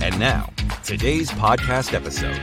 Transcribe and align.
And 0.00 0.16
now, 0.20 0.48
today's 0.84 1.28
podcast 1.30 1.92
episode. 1.92 2.40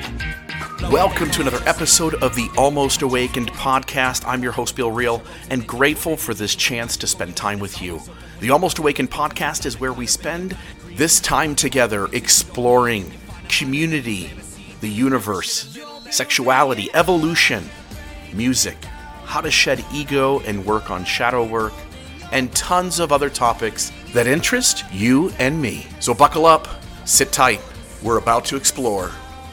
Welcome 0.91 1.31
to 1.31 1.41
another 1.41 1.61
episode 1.65 2.15
of 2.15 2.35
the 2.35 2.49
Almost 2.57 3.01
Awakened 3.01 3.49
podcast. 3.51 4.27
I'm 4.27 4.43
your 4.43 4.51
host, 4.51 4.75
Bill 4.75 4.91
Reel, 4.91 5.23
and 5.49 5.65
grateful 5.65 6.17
for 6.17 6.33
this 6.33 6.53
chance 6.53 6.97
to 6.97 7.07
spend 7.07 7.37
time 7.37 7.59
with 7.59 7.81
you. 7.81 8.01
The 8.41 8.51
Almost 8.51 8.79
Awakened 8.79 9.09
podcast 9.09 9.65
is 9.65 9.79
where 9.79 9.93
we 9.93 10.05
spend 10.05 10.57
this 10.95 11.21
time 11.21 11.55
together 11.55 12.07
exploring 12.11 13.11
community, 13.47 14.31
the 14.81 14.89
universe, 14.89 15.79
sexuality, 16.11 16.89
evolution, 16.93 17.69
music, 18.33 18.83
how 19.23 19.39
to 19.39 19.49
shed 19.49 19.83
ego 19.93 20.41
and 20.41 20.65
work 20.65 20.91
on 20.91 21.05
shadow 21.05 21.45
work, 21.45 21.73
and 22.33 22.53
tons 22.53 22.99
of 22.99 23.13
other 23.13 23.29
topics 23.29 23.93
that 24.13 24.27
interest 24.27 24.83
you 24.91 25.29
and 25.39 25.61
me. 25.61 25.87
So 26.01 26.13
buckle 26.13 26.45
up, 26.45 26.67
sit 27.05 27.31
tight. 27.31 27.61
We're 28.01 28.17
about 28.17 28.45
to 28.45 28.57
explore 28.57 29.11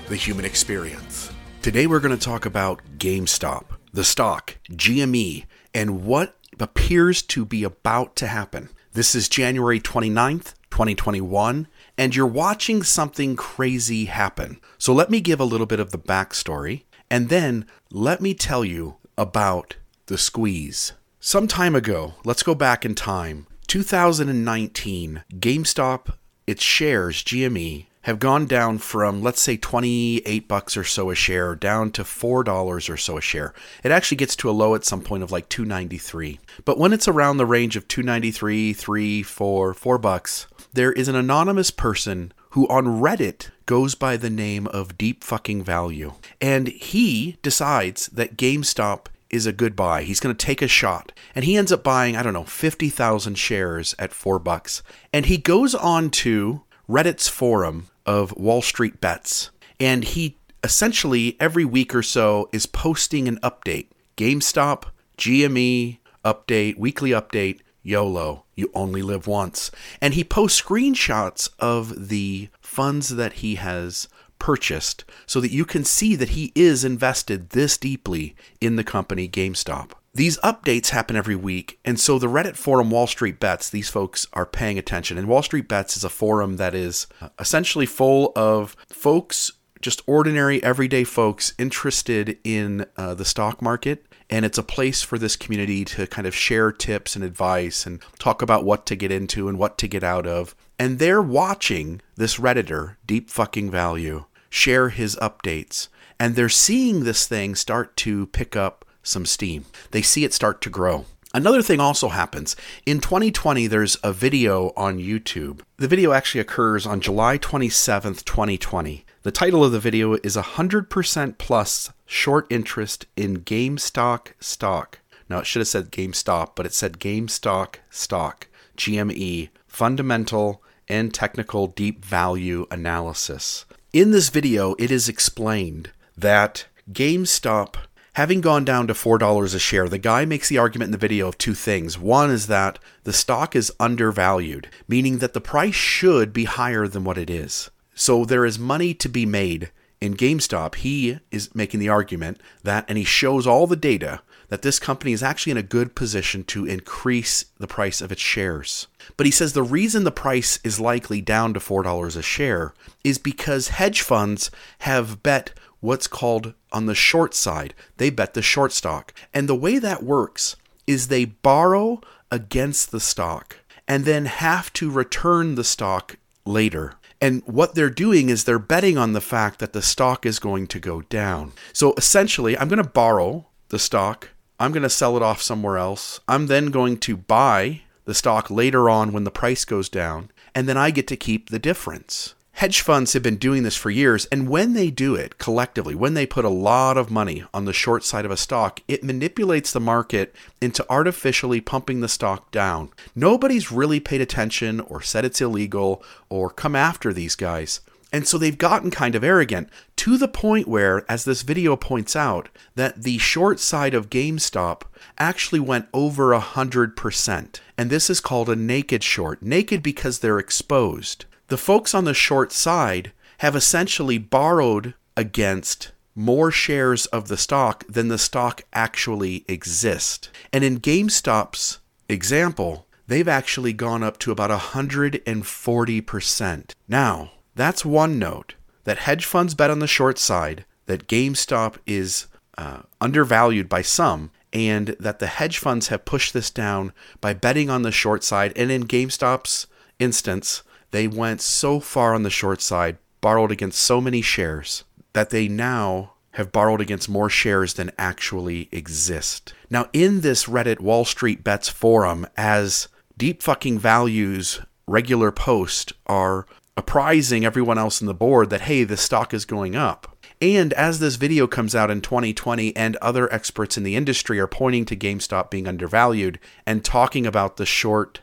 the 0.08 0.16
human 0.16 0.44
experience. 0.44 1.30
Today 1.60 1.86
we're 1.86 2.00
going 2.00 2.16
to 2.16 2.24
talk 2.24 2.46
about 2.46 2.80
GameStop, 2.96 3.64
the 3.92 4.04
stock, 4.04 4.56
GME, 4.70 5.44
and 5.74 6.04
what 6.04 6.36
appears 6.58 7.22
to 7.22 7.44
be 7.44 7.62
about 7.62 8.16
to 8.16 8.26
happen. 8.26 8.70
This 8.94 9.14
is 9.14 9.28
January 9.28 9.80
29th, 9.80 10.54
2021, 10.70 11.68
and 11.98 12.16
you're 12.16 12.26
watching 12.26 12.82
something 12.82 13.36
crazy 13.36 14.06
happen. 14.06 14.58
So 14.78 14.94
let 14.94 15.10
me 15.10 15.20
give 15.20 15.40
a 15.40 15.44
little 15.44 15.66
bit 15.66 15.80
of 15.80 15.92
the 15.92 15.98
backstory, 15.98 16.84
and 17.10 17.28
then 17.28 17.66
let 17.90 18.20
me 18.20 18.32
tell 18.32 18.64
you 18.64 18.96
about 19.18 19.76
the 20.06 20.18
squeeze. 20.18 20.92
Some 21.20 21.46
time 21.46 21.74
ago, 21.74 22.14
let's 22.24 22.42
go 22.42 22.54
back 22.54 22.84
in 22.84 22.94
time, 22.94 23.46
2019, 23.66 25.24
GameStop, 25.34 26.14
its 26.46 26.62
shares, 26.62 27.22
GME, 27.22 27.86
have 28.02 28.18
gone 28.18 28.46
down 28.46 28.78
from 28.78 29.22
let's 29.22 29.40
say 29.40 29.56
28 29.56 30.48
bucks 30.48 30.76
or 30.76 30.84
so 30.84 31.10
a 31.10 31.14
share 31.14 31.54
down 31.54 31.90
to 31.92 32.02
$4 32.02 32.68
or 32.68 32.96
so 32.96 33.16
a 33.16 33.20
share. 33.20 33.54
It 33.84 33.92
actually 33.92 34.16
gets 34.16 34.34
to 34.36 34.50
a 34.50 34.52
low 34.52 34.74
at 34.74 34.84
some 34.84 35.02
point 35.02 35.22
of 35.22 35.30
like 35.30 35.48
293. 35.48 36.40
But 36.64 36.78
when 36.78 36.92
it's 36.92 37.08
around 37.08 37.36
the 37.36 37.46
range 37.46 37.76
of 37.76 37.86
293, 37.88 38.72
3, 38.72 39.22
4, 39.22 39.74
4 39.74 39.98
bucks, 39.98 40.46
there 40.72 40.92
is 40.92 41.08
an 41.08 41.16
anonymous 41.16 41.70
person 41.70 42.32
who 42.50 42.66
on 42.68 43.00
Reddit 43.00 43.50
goes 43.66 43.94
by 43.94 44.16
the 44.16 44.30
name 44.30 44.66
of 44.68 44.98
Deep 44.98 45.22
Fucking 45.24 45.62
Value. 45.62 46.14
And 46.40 46.68
he 46.68 47.38
decides 47.42 48.06
that 48.08 48.36
GameStop 48.36 49.06
is 49.32 49.46
a 49.46 49.52
good 49.52 49.74
buy. 49.74 50.02
He's 50.02 50.20
going 50.20 50.36
to 50.36 50.46
take 50.46 50.62
a 50.62 50.68
shot. 50.68 51.10
And 51.34 51.44
he 51.44 51.56
ends 51.56 51.72
up 51.72 51.82
buying, 51.82 52.16
I 52.16 52.22
don't 52.22 52.34
know, 52.34 52.44
50,000 52.44 53.34
shares 53.34 53.94
at 53.98 54.12
4 54.12 54.38
bucks. 54.38 54.82
And 55.12 55.26
he 55.26 55.38
goes 55.38 55.74
on 55.74 56.10
to 56.10 56.62
Reddit's 56.88 57.28
forum 57.28 57.88
of 58.04 58.36
Wall 58.36 58.62
Street 58.62 59.00
Bets. 59.00 59.50
And 59.80 60.04
he 60.04 60.36
essentially 60.62 61.36
every 61.40 61.64
week 61.64 61.94
or 61.94 62.02
so 62.02 62.48
is 62.52 62.66
posting 62.66 63.26
an 63.26 63.38
update 63.42 63.88
GameStop, 64.16 64.84
GME, 65.18 65.98
update, 66.24 66.76
weekly 66.78 67.10
update, 67.10 67.60
YOLO, 67.82 68.44
you 68.54 68.70
only 68.74 69.02
live 69.02 69.26
once. 69.26 69.70
And 70.00 70.14
he 70.14 70.24
posts 70.24 70.60
screenshots 70.60 71.50
of 71.58 72.08
the 72.08 72.48
funds 72.60 73.10
that 73.10 73.34
he 73.34 73.56
has 73.56 74.08
purchased 74.38 75.04
so 75.26 75.40
that 75.40 75.52
you 75.52 75.64
can 75.64 75.84
see 75.84 76.16
that 76.16 76.30
he 76.30 76.52
is 76.54 76.84
invested 76.84 77.50
this 77.50 77.76
deeply 77.76 78.34
in 78.60 78.76
the 78.76 78.84
company 78.84 79.28
GameStop. 79.28 79.92
These 80.14 80.36
updates 80.38 80.90
happen 80.90 81.16
every 81.16 81.36
week, 81.36 81.78
and 81.86 81.98
so 81.98 82.18
the 82.18 82.26
Reddit 82.26 82.56
forum 82.56 82.90
Wall 82.90 83.06
Street 83.06 83.40
Bets, 83.40 83.70
these 83.70 83.88
folks 83.88 84.26
are 84.34 84.44
paying 84.44 84.78
attention. 84.78 85.16
And 85.16 85.26
Wall 85.26 85.42
Street 85.42 85.68
Bets 85.68 85.96
is 85.96 86.04
a 86.04 86.10
forum 86.10 86.56
that 86.58 86.74
is 86.74 87.06
essentially 87.38 87.86
full 87.86 88.32
of 88.36 88.76
folks, 88.88 89.52
just 89.80 90.02
ordinary, 90.06 90.62
everyday 90.62 91.04
folks 91.04 91.54
interested 91.58 92.36
in 92.44 92.84
uh, 92.98 93.14
the 93.14 93.24
stock 93.24 93.62
market. 93.62 94.04
And 94.32 94.46
it's 94.46 94.56
a 94.56 94.62
place 94.62 95.02
for 95.02 95.18
this 95.18 95.36
community 95.36 95.84
to 95.84 96.06
kind 96.06 96.26
of 96.26 96.34
share 96.34 96.72
tips 96.72 97.14
and 97.14 97.22
advice 97.22 97.84
and 97.84 98.00
talk 98.18 98.40
about 98.40 98.64
what 98.64 98.86
to 98.86 98.96
get 98.96 99.12
into 99.12 99.46
and 99.46 99.58
what 99.58 99.76
to 99.76 99.86
get 99.86 100.02
out 100.02 100.26
of. 100.26 100.56
And 100.78 100.98
they're 100.98 101.20
watching 101.20 102.00
this 102.16 102.38
Redditor, 102.38 102.96
Deep 103.04 103.28
Fucking 103.28 103.70
Value, 103.70 104.24
share 104.48 104.88
his 104.88 105.16
updates. 105.16 105.88
And 106.18 106.34
they're 106.34 106.48
seeing 106.48 107.04
this 107.04 107.28
thing 107.28 107.54
start 107.54 107.94
to 107.98 108.26
pick 108.28 108.56
up 108.56 108.86
some 109.02 109.26
steam. 109.26 109.66
They 109.90 110.00
see 110.00 110.24
it 110.24 110.32
start 110.32 110.62
to 110.62 110.70
grow. 110.70 111.04
Another 111.34 111.60
thing 111.60 111.78
also 111.78 112.08
happens. 112.08 112.56
In 112.86 113.00
2020, 113.00 113.66
there's 113.66 113.98
a 114.02 114.14
video 114.14 114.72
on 114.78 114.98
YouTube. 114.98 115.60
The 115.76 115.88
video 115.88 116.12
actually 116.12 116.40
occurs 116.40 116.86
on 116.86 117.02
July 117.02 117.36
27th, 117.36 118.24
2020. 118.24 119.04
The 119.24 119.30
title 119.30 119.62
of 119.62 119.72
the 119.72 119.78
video 119.78 120.14
is 120.14 120.36
100% 120.36 121.38
plus 121.38 121.92
short 122.12 122.46
interest 122.50 123.06
in 123.16 123.38
GameStop 123.38 124.28
stock. 124.38 125.00
Now, 125.28 125.38
it 125.38 125.46
should 125.46 125.60
have 125.60 125.68
said 125.68 125.90
GameStop, 125.90 126.50
but 126.54 126.66
it 126.66 126.74
said 126.74 126.98
GameStop 126.98 127.76
stock, 127.88 128.48
GME, 128.76 129.48
fundamental 129.66 130.62
and 130.88 131.14
technical 131.14 131.68
deep 131.68 132.04
value 132.04 132.66
analysis. 132.70 133.64
In 133.94 134.10
this 134.10 134.28
video, 134.28 134.74
it 134.78 134.90
is 134.90 135.08
explained 135.08 135.90
that 136.16 136.66
GameStop 136.92 137.76
Having 138.16 138.42
gone 138.42 138.66
down 138.66 138.86
to 138.88 138.92
$4 138.92 139.54
a 139.54 139.58
share, 139.58 139.88
the 139.88 139.96
guy 139.96 140.26
makes 140.26 140.50
the 140.50 140.58
argument 140.58 140.88
in 140.88 140.92
the 140.92 140.98
video 140.98 141.28
of 141.28 141.38
two 141.38 141.54
things. 141.54 141.98
One 141.98 142.30
is 142.30 142.46
that 142.46 142.78
the 143.04 143.12
stock 143.14 143.56
is 143.56 143.72
undervalued, 143.80 144.68
meaning 144.86 145.16
that 145.18 145.32
the 145.32 145.40
price 145.40 145.74
should 145.74 146.34
be 146.34 146.44
higher 146.44 146.86
than 146.86 147.04
what 147.04 147.16
it 147.16 147.30
is. 147.30 147.70
So 147.94 148.26
there 148.26 148.44
is 148.44 148.58
money 148.58 148.92
to 148.92 149.08
be 149.08 149.24
made 149.24 149.70
in 150.02 150.16
GameStop. 150.16 150.74
He 150.74 151.20
is 151.30 151.54
making 151.54 151.78
the 151.78 151.88
argument 151.88 152.40
that, 152.64 152.84
and 152.88 152.98
he 152.98 153.04
shows 153.04 153.46
all 153.46 153.68
the 153.68 153.76
data, 153.76 154.20
that 154.48 154.62
this 154.62 154.80
company 154.80 155.12
is 155.12 155.22
actually 155.22 155.52
in 155.52 155.56
a 155.56 155.62
good 155.62 155.94
position 155.94 156.42
to 156.44 156.66
increase 156.66 157.46
the 157.58 157.68
price 157.68 158.02
of 158.02 158.10
its 158.10 158.20
shares. 158.20 158.88
But 159.16 159.26
he 159.26 159.32
says 159.32 159.52
the 159.52 159.62
reason 159.62 160.02
the 160.02 160.10
price 160.10 160.58
is 160.64 160.80
likely 160.80 161.20
down 161.20 161.54
to 161.54 161.60
$4 161.60 162.16
a 162.16 162.22
share 162.22 162.74
is 163.04 163.16
because 163.16 163.68
hedge 163.68 164.02
funds 164.02 164.50
have 164.80 165.22
bet 165.22 165.52
what's 165.78 166.08
called 166.08 166.52
on 166.72 166.86
the 166.86 166.94
short 166.96 167.32
side. 167.32 167.72
They 167.96 168.10
bet 168.10 168.34
the 168.34 168.42
short 168.42 168.72
stock. 168.72 169.14
And 169.32 169.48
the 169.48 169.54
way 169.54 169.78
that 169.78 170.02
works 170.02 170.56
is 170.86 171.08
they 171.08 171.26
borrow 171.26 172.00
against 172.30 172.90
the 172.90 173.00
stock 173.00 173.58
and 173.86 174.04
then 174.04 174.26
have 174.26 174.72
to 174.74 174.90
return 174.90 175.54
the 175.54 175.64
stock 175.64 176.16
later. 176.44 176.94
And 177.22 177.42
what 177.46 177.76
they're 177.76 177.88
doing 177.88 178.30
is 178.30 178.42
they're 178.42 178.58
betting 178.58 178.98
on 178.98 179.12
the 179.12 179.20
fact 179.20 179.60
that 179.60 179.72
the 179.72 179.80
stock 179.80 180.26
is 180.26 180.40
going 180.40 180.66
to 180.66 180.80
go 180.80 181.02
down. 181.02 181.52
So 181.72 181.94
essentially, 181.96 182.58
I'm 182.58 182.66
going 182.66 182.82
to 182.82 182.88
borrow 182.88 183.46
the 183.68 183.78
stock, 183.78 184.30
I'm 184.58 184.72
going 184.72 184.82
to 184.82 184.90
sell 184.90 185.16
it 185.16 185.22
off 185.22 185.40
somewhere 185.40 185.78
else. 185.78 186.20
I'm 186.28 186.48
then 186.48 186.66
going 186.66 186.98
to 186.98 187.16
buy 187.16 187.82
the 188.04 188.14
stock 188.14 188.50
later 188.50 188.90
on 188.90 189.12
when 189.12 189.24
the 189.24 189.30
price 189.30 189.64
goes 189.64 189.88
down, 189.88 190.30
and 190.54 190.68
then 190.68 190.76
I 190.76 190.90
get 190.90 191.06
to 191.08 191.16
keep 191.16 191.50
the 191.50 191.58
difference. 191.58 192.34
Hedge 192.52 192.80
funds 192.80 193.12
have 193.14 193.22
been 193.22 193.36
doing 193.36 193.62
this 193.62 193.76
for 193.76 193.90
years, 193.90 194.26
and 194.26 194.48
when 194.48 194.74
they 194.74 194.90
do 194.90 195.14
it 195.14 195.38
collectively, 195.38 195.94
when 195.94 196.14
they 196.14 196.26
put 196.26 196.44
a 196.44 196.50
lot 196.50 196.96
of 196.96 197.10
money 197.10 197.44
on 197.52 197.64
the 197.64 197.72
short 197.72 198.04
side 198.04 198.24
of 198.24 198.30
a 198.30 198.36
stock, 198.36 198.80
it 198.86 199.02
manipulates 199.02 199.72
the 199.72 199.80
market 199.80 200.34
into 200.60 200.88
artificially 200.88 201.60
pumping 201.60 202.00
the 202.00 202.08
stock 202.08 202.50
down. 202.52 202.90
Nobody's 203.16 203.72
really 203.72 203.98
paid 203.98 204.20
attention 204.20 204.80
or 204.80 205.00
said 205.00 205.24
it's 205.24 205.40
illegal 205.40 206.04
or 206.28 206.50
come 206.50 206.76
after 206.76 207.12
these 207.12 207.34
guys. 207.34 207.80
And 208.12 208.28
so 208.28 208.36
they've 208.36 208.58
gotten 208.58 208.90
kind 208.90 209.14
of 209.14 209.24
arrogant 209.24 209.70
to 209.96 210.18
the 210.18 210.28
point 210.28 210.68
where, 210.68 211.10
as 211.10 211.24
this 211.24 211.42
video 211.42 211.74
points 211.76 212.14
out, 212.14 212.50
that 212.74 213.02
the 213.02 213.16
short 213.16 213.58
side 213.58 213.94
of 213.94 214.10
GameStop 214.10 214.82
actually 215.18 215.60
went 215.60 215.88
over 215.94 216.38
100%. 216.38 217.60
And 217.78 217.90
this 217.90 218.10
is 218.10 218.20
called 218.20 218.50
a 218.50 218.54
naked 218.54 219.02
short. 219.02 219.42
Naked 219.42 219.82
because 219.82 220.18
they're 220.18 220.38
exposed 220.38 221.24
the 221.52 221.58
folks 221.58 221.94
on 221.94 222.06
the 222.06 222.14
short 222.14 222.50
side 222.50 223.12
have 223.40 223.54
essentially 223.54 224.16
borrowed 224.16 224.94
against 225.18 225.92
more 226.14 226.50
shares 226.50 227.04
of 227.06 227.26
the 227.28 227.36
stock 227.36 227.84
than 227.86 228.08
the 228.08 228.16
stock 228.16 228.62
actually 228.72 229.44
exist. 229.46 230.30
And 230.50 230.64
in 230.64 230.80
GameStop's 230.80 231.80
example, 232.08 232.86
they've 233.06 233.28
actually 233.28 233.74
gone 233.74 234.02
up 234.02 234.16
to 234.20 234.32
about 234.32 234.50
140%. 234.50 236.70
Now, 236.88 237.32
That's 237.54 237.84
one 237.84 238.18
note 238.18 238.54
that 238.84 239.00
hedge 239.00 239.26
funds 239.26 239.54
bet 239.54 239.70
on 239.70 239.80
the 239.80 239.86
short 239.86 240.18
side, 240.18 240.64
that 240.86 241.06
GameStop 241.06 241.76
is 241.86 242.28
uh, 242.56 242.84
undervalued 242.98 243.68
by 243.68 243.82
some, 243.82 244.30
and 244.54 244.96
that 244.98 245.18
the 245.18 245.26
hedge 245.26 245.58
funds 245.58 245.88
have 245.88 246.06
pushed 246.06 246.32
this 246.32 246.50
down 246.50 246.94
by 247.20 247.34
betting 247.34 247.68
on 247.68 247.82
the 247.82 247.92
short 247.92 248.24
side. 248.24 248.54
And 248.56 248.70
in 248.70 248.84
GameStop's 248.84 249.66
instance, 249.98 250.62
they 250.92 251.08
went 251.08 251.40
so 251.40 251.80
far 251.80 252.14
on 252.14 252.22
the 252.22 252.30
short 252.30 252.62
side, 252.62 252.98
borrowed 253.20 253.50
against 253.50 253.80
so 253.80 254.00
many 254.00 254.22
shares, 254.22 254.84
that 255.12 255.30
they 255.30 255.48
now 255.48 256.12
have 256.32 256.52
borrowed 256.52 256.80
against 256.80 257.08
more 257.08 257.28
shares 257.28 257.74
than 257.74 257.90
actually 257.98 258.68
exist. 258.72 259.52
Now, 259.68 259.88
in 259.92 260.20
this 260.20 260.44
Reddit 260.44 260.80
Wall 260.80 261.04
Street 261.04 261.44
Bets 261.44 261.68
forum, 261.68 262.26
as 262.36 262.88
deep 263.18 263.42
fucking 263.42 263.78
values 263.78 264.60
regular 264.86 265.30
posts 265.30 265.92
are 266.06 266.46
apprising 266.76 267.44
everyone 267.44 267.78
else 267.78 268.00
in 268.00 268.06
the 268.06 268.14
board 268.14 268.50
that, 268.50 268.62
hey, 268.62 268.84
the 268.84 268.96
stock 268.96 269.34
is 269.34 269.44
going 269.44 269.76
up. 269.76 270.16
And 270.40 270.72
as 270.72 270.98
this 270.98 271.16
video 271.16 271.46
comes 271.46 271.74
out 271.74 271.90
in 271.90 272.00
2020 272.00 272.74
and 272.74 272.96
other 272.96 273.32
experts 273.32 273.76
in 273.76 273.84
the 273.84 273.94
industry 273.94 274.40
are 274.40 274.46
pointing 274.46 274.84
to 274.86 274.96
GameStop 274.96 275.50
being 275.50 275.68
undervalued 275.68 276.40
and 276.66 276.84
talking 276.84 277.26
about 277.26 277.58
the 277.58 277.66
short 277.66 278.20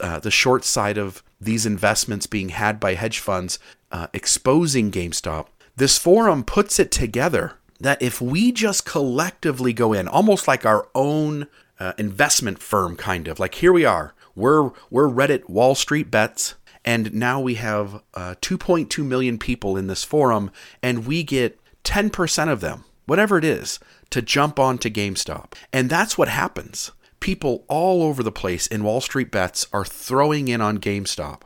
uh, 0.00 0.20
the 0.20 0.30
short 0.30 0.64
side 0.64 0.96
of 0.96 1.24
these 1.44 1.66
investments 1.66 2.26
being 2.26 2.50
had 2.50 2.78
by 2.78 2.94
hedge 2.94 3.18
funds 3.18 3.58
uh, 3.90 4.06
exposing 4.12 4.90
GameStop, 4.90 5.46
this 5.76 5.98
forum 5.98 6.44
puts 6.44 6.78
it 6.78 6.90
together 6.90 7.54
that 7.80 8.00
if 8.00 8.20
we 8.20 8.52
just 8.52 8.86
collectively 8.86 9.72
go 9.72 9.92
in, 9.92 10.06
almost 10.06 10.46
like 10.46 10.64
our 10.64 10.88
own 10.94 11.48
uh, 11.80 11.92
investment 11.98 12.60
firm, 12.60 12.96
kind 12.96 13.26
of 13.26 13.40
like 13.40 13.56
here 13.56 13.72
we 13.72 13.84
are, 13.84 14.14
we're 14.34 14.70
we're 14.90 15.08
Reddit 15.08 15.48
Wall 15.48 15.74
Street 15.74 16.10
Bets, 16.10 16.54
and 16.84 17.12
now 17.12 17.40
we 17.40 17.56
have 17.56 18.02
uh, 18.14 18.34
2.2 18.40 19.04
million 19.04 19.38
people 19.38 19.76
in 19.76 19.88
this 19.88 20.04
forum, 20.04 20.50
and 20.82 21.06
we 21.06 21.22
get 21.22 21.58
10% 21.84 22.48
of 22.50 22.60
them, 22.60 22.84
whatever 23.06 23.36
it 23.36 23.44
is, 23.44 23.78
to 24.10 24.22
jump 24.22 24.58
onto 24.58 24.88
GameStop, 24.88 25.52
and 25.72 25.90
that's 25.90 26.16
what 26.16 26.28
happens. 26.28 26.92
People 27.22 27.64
all 27.68 28.02
over 28.02 28.20
the 28.20 28.32
place 28.32 28.66
in 28.66 28.82
Wall 28.82 29.00
Street 29.00 29.30
Bets 29.30 29.68
are 29.72 29.84
throwing 29.84 30.48
in 30.48 30.60
on 30.60 30.78
GameStop. 30.78 31.42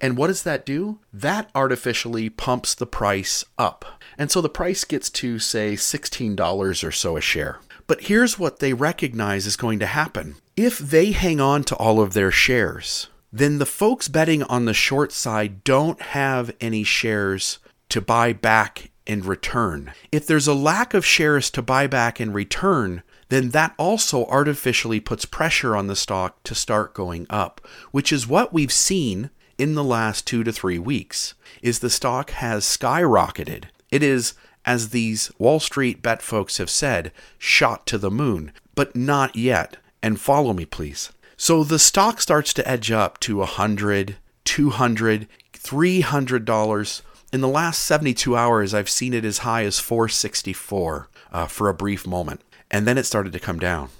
And 0.00 0.16
what 0.16 0.28
does 0.28 0.44
that 0.44 0.64
do? 0.64 1.00
That 1.12 1.50
artificially 1.56 2.30
pumps 2.30 2.72
the 2.72 2.86
price 2.86 3.44
up. 3.58 3.84
And 4.16 4.30
so 4.30 4.40
the 4.40 4.48
price 4.48 4.84
gets 4.84 5.10
to, 5.10 5.40
say, 5.40 5.72
$16 5.72 6.84
or 6.84 6.92
so 6.92 7.16
a 7.16 7.20
share. 7.20 7.58
But 7.88 8.02
here's 8.02 8.38
what 8.38 8.60
they 8.60 8.74
recognize 8.74 9.44
is 9.44 9.56
going 9.56 9.80
to 9.80 9.86
happen. 9.86 10.36
If 10.56 10.78
they 10.78 11.10
hang 11.10 11.40
on 11.40 11.64
to 11.64 11.74
all 11.74 12.00
of 12.00 12.12
their 12.12 12.30
shares, 12.30 13.08
then 13.32 13.58
the 13.58 13.66
folks 13.66 14.06
betting 14.06 14.44
on 14.44 14.66
the 14.66 14.72
short 14.72 15.10
side 15.10 15.64
don't 15.64 16.00
have 16.00 16.54
any 16.60 16.84
shares 16.84 17.58
to 17.88 18.00
buy 18.00 18.32
back 18.32 18.92
and 19.04 19.24
return. 19.24 19.92
If 20.12 20.28
there's 20.28 20.46
a 20.46 20.54
lack 20.54 20.94
of 20.94 21.04
shares 21.04 21.50
to 21.50 21.62
buy 21.62 21.88
back 21.88 22.20
and 22.20 22.32
return, 22.32 23.02
then 23.28 23.50
that 23.50 23.74
also 23.76 24.24
artificially 24.26 25.00
puts 25.00 25.24
pressure 25.24 25.76
on 25.76 25.86
the 25.86 25.96
stock 25.96 26.42
to 26.44 26.54
start 26.54 26.94
going 26.94 27.26
up, 27.28 27.60
which 27.90 28.12
is 28.12 28.26
what 28.26 28.52
we've 28.52 28.72
seen 28.72 29.30
in 29.58 29.74
the 29.74 29.84
last 29.84 30.26
2 30.26 30.44
to 30.44 30.52
3 30.52 30.78
weeks. 30.78 31.34
Is 31.62 31.80
the 31.80 31.90
stock 31.90 32.30
has 32.30 32.64
skyrocketed. 32.64 33.64
It 33.90 34.02
is 34.02 34.34
as 34.64 34.90
these 34.90 35.30
Wall 35.38 35.60
Street 35.60 36.02
bet 36.02 36.20
folks 36.22 36.58
have 36.58 36.70
said, 36.70 37.10
shot 37.38 37.86
to 37.86 37.98
the 37.98 38.10
moon, 38.10 38.52
but 38.74 38.94
not 38.94 39.34
yet. 39.34 39.78
And 40.02 40.20
follow 40.20 40.52
me 40.52 40.64
please. 40.64 41.10
So 41.36 41.64
the 41.64 41.78
stock 41.78 42.20
starts 42.20 42.52
to 42.54 42.68
edge 42.68 42.90
up 42.90 43.18
to 43.20 43.38
100, 43.38 44.16
200, 44.44 45.28
300 45.52 46.44
dollars. 46.44 47.02
In 47.32 47.40
the 47.40 47.48
last 47.48 47.80
72 47.84 48.36
hours, 48.36 48.72
I've 48.72 48.88
seen 48.88 49.12
it 49.12 49.24
as 49.24 49.38
high 49.38 49.64
as 49.64 49.78
464 49.78 51.08
uh, 51.30 51.46
for 51.46 51.68
a 51.68 51.74
brief 51.74 52.06
moment, 52.06 52.40
and 52.70 52.86
then 52.86 52.98
it 52.98 53.04
started 53.06 53.32
to 53.32 53.40
come 53.40 53.58
down. 53.58 53.90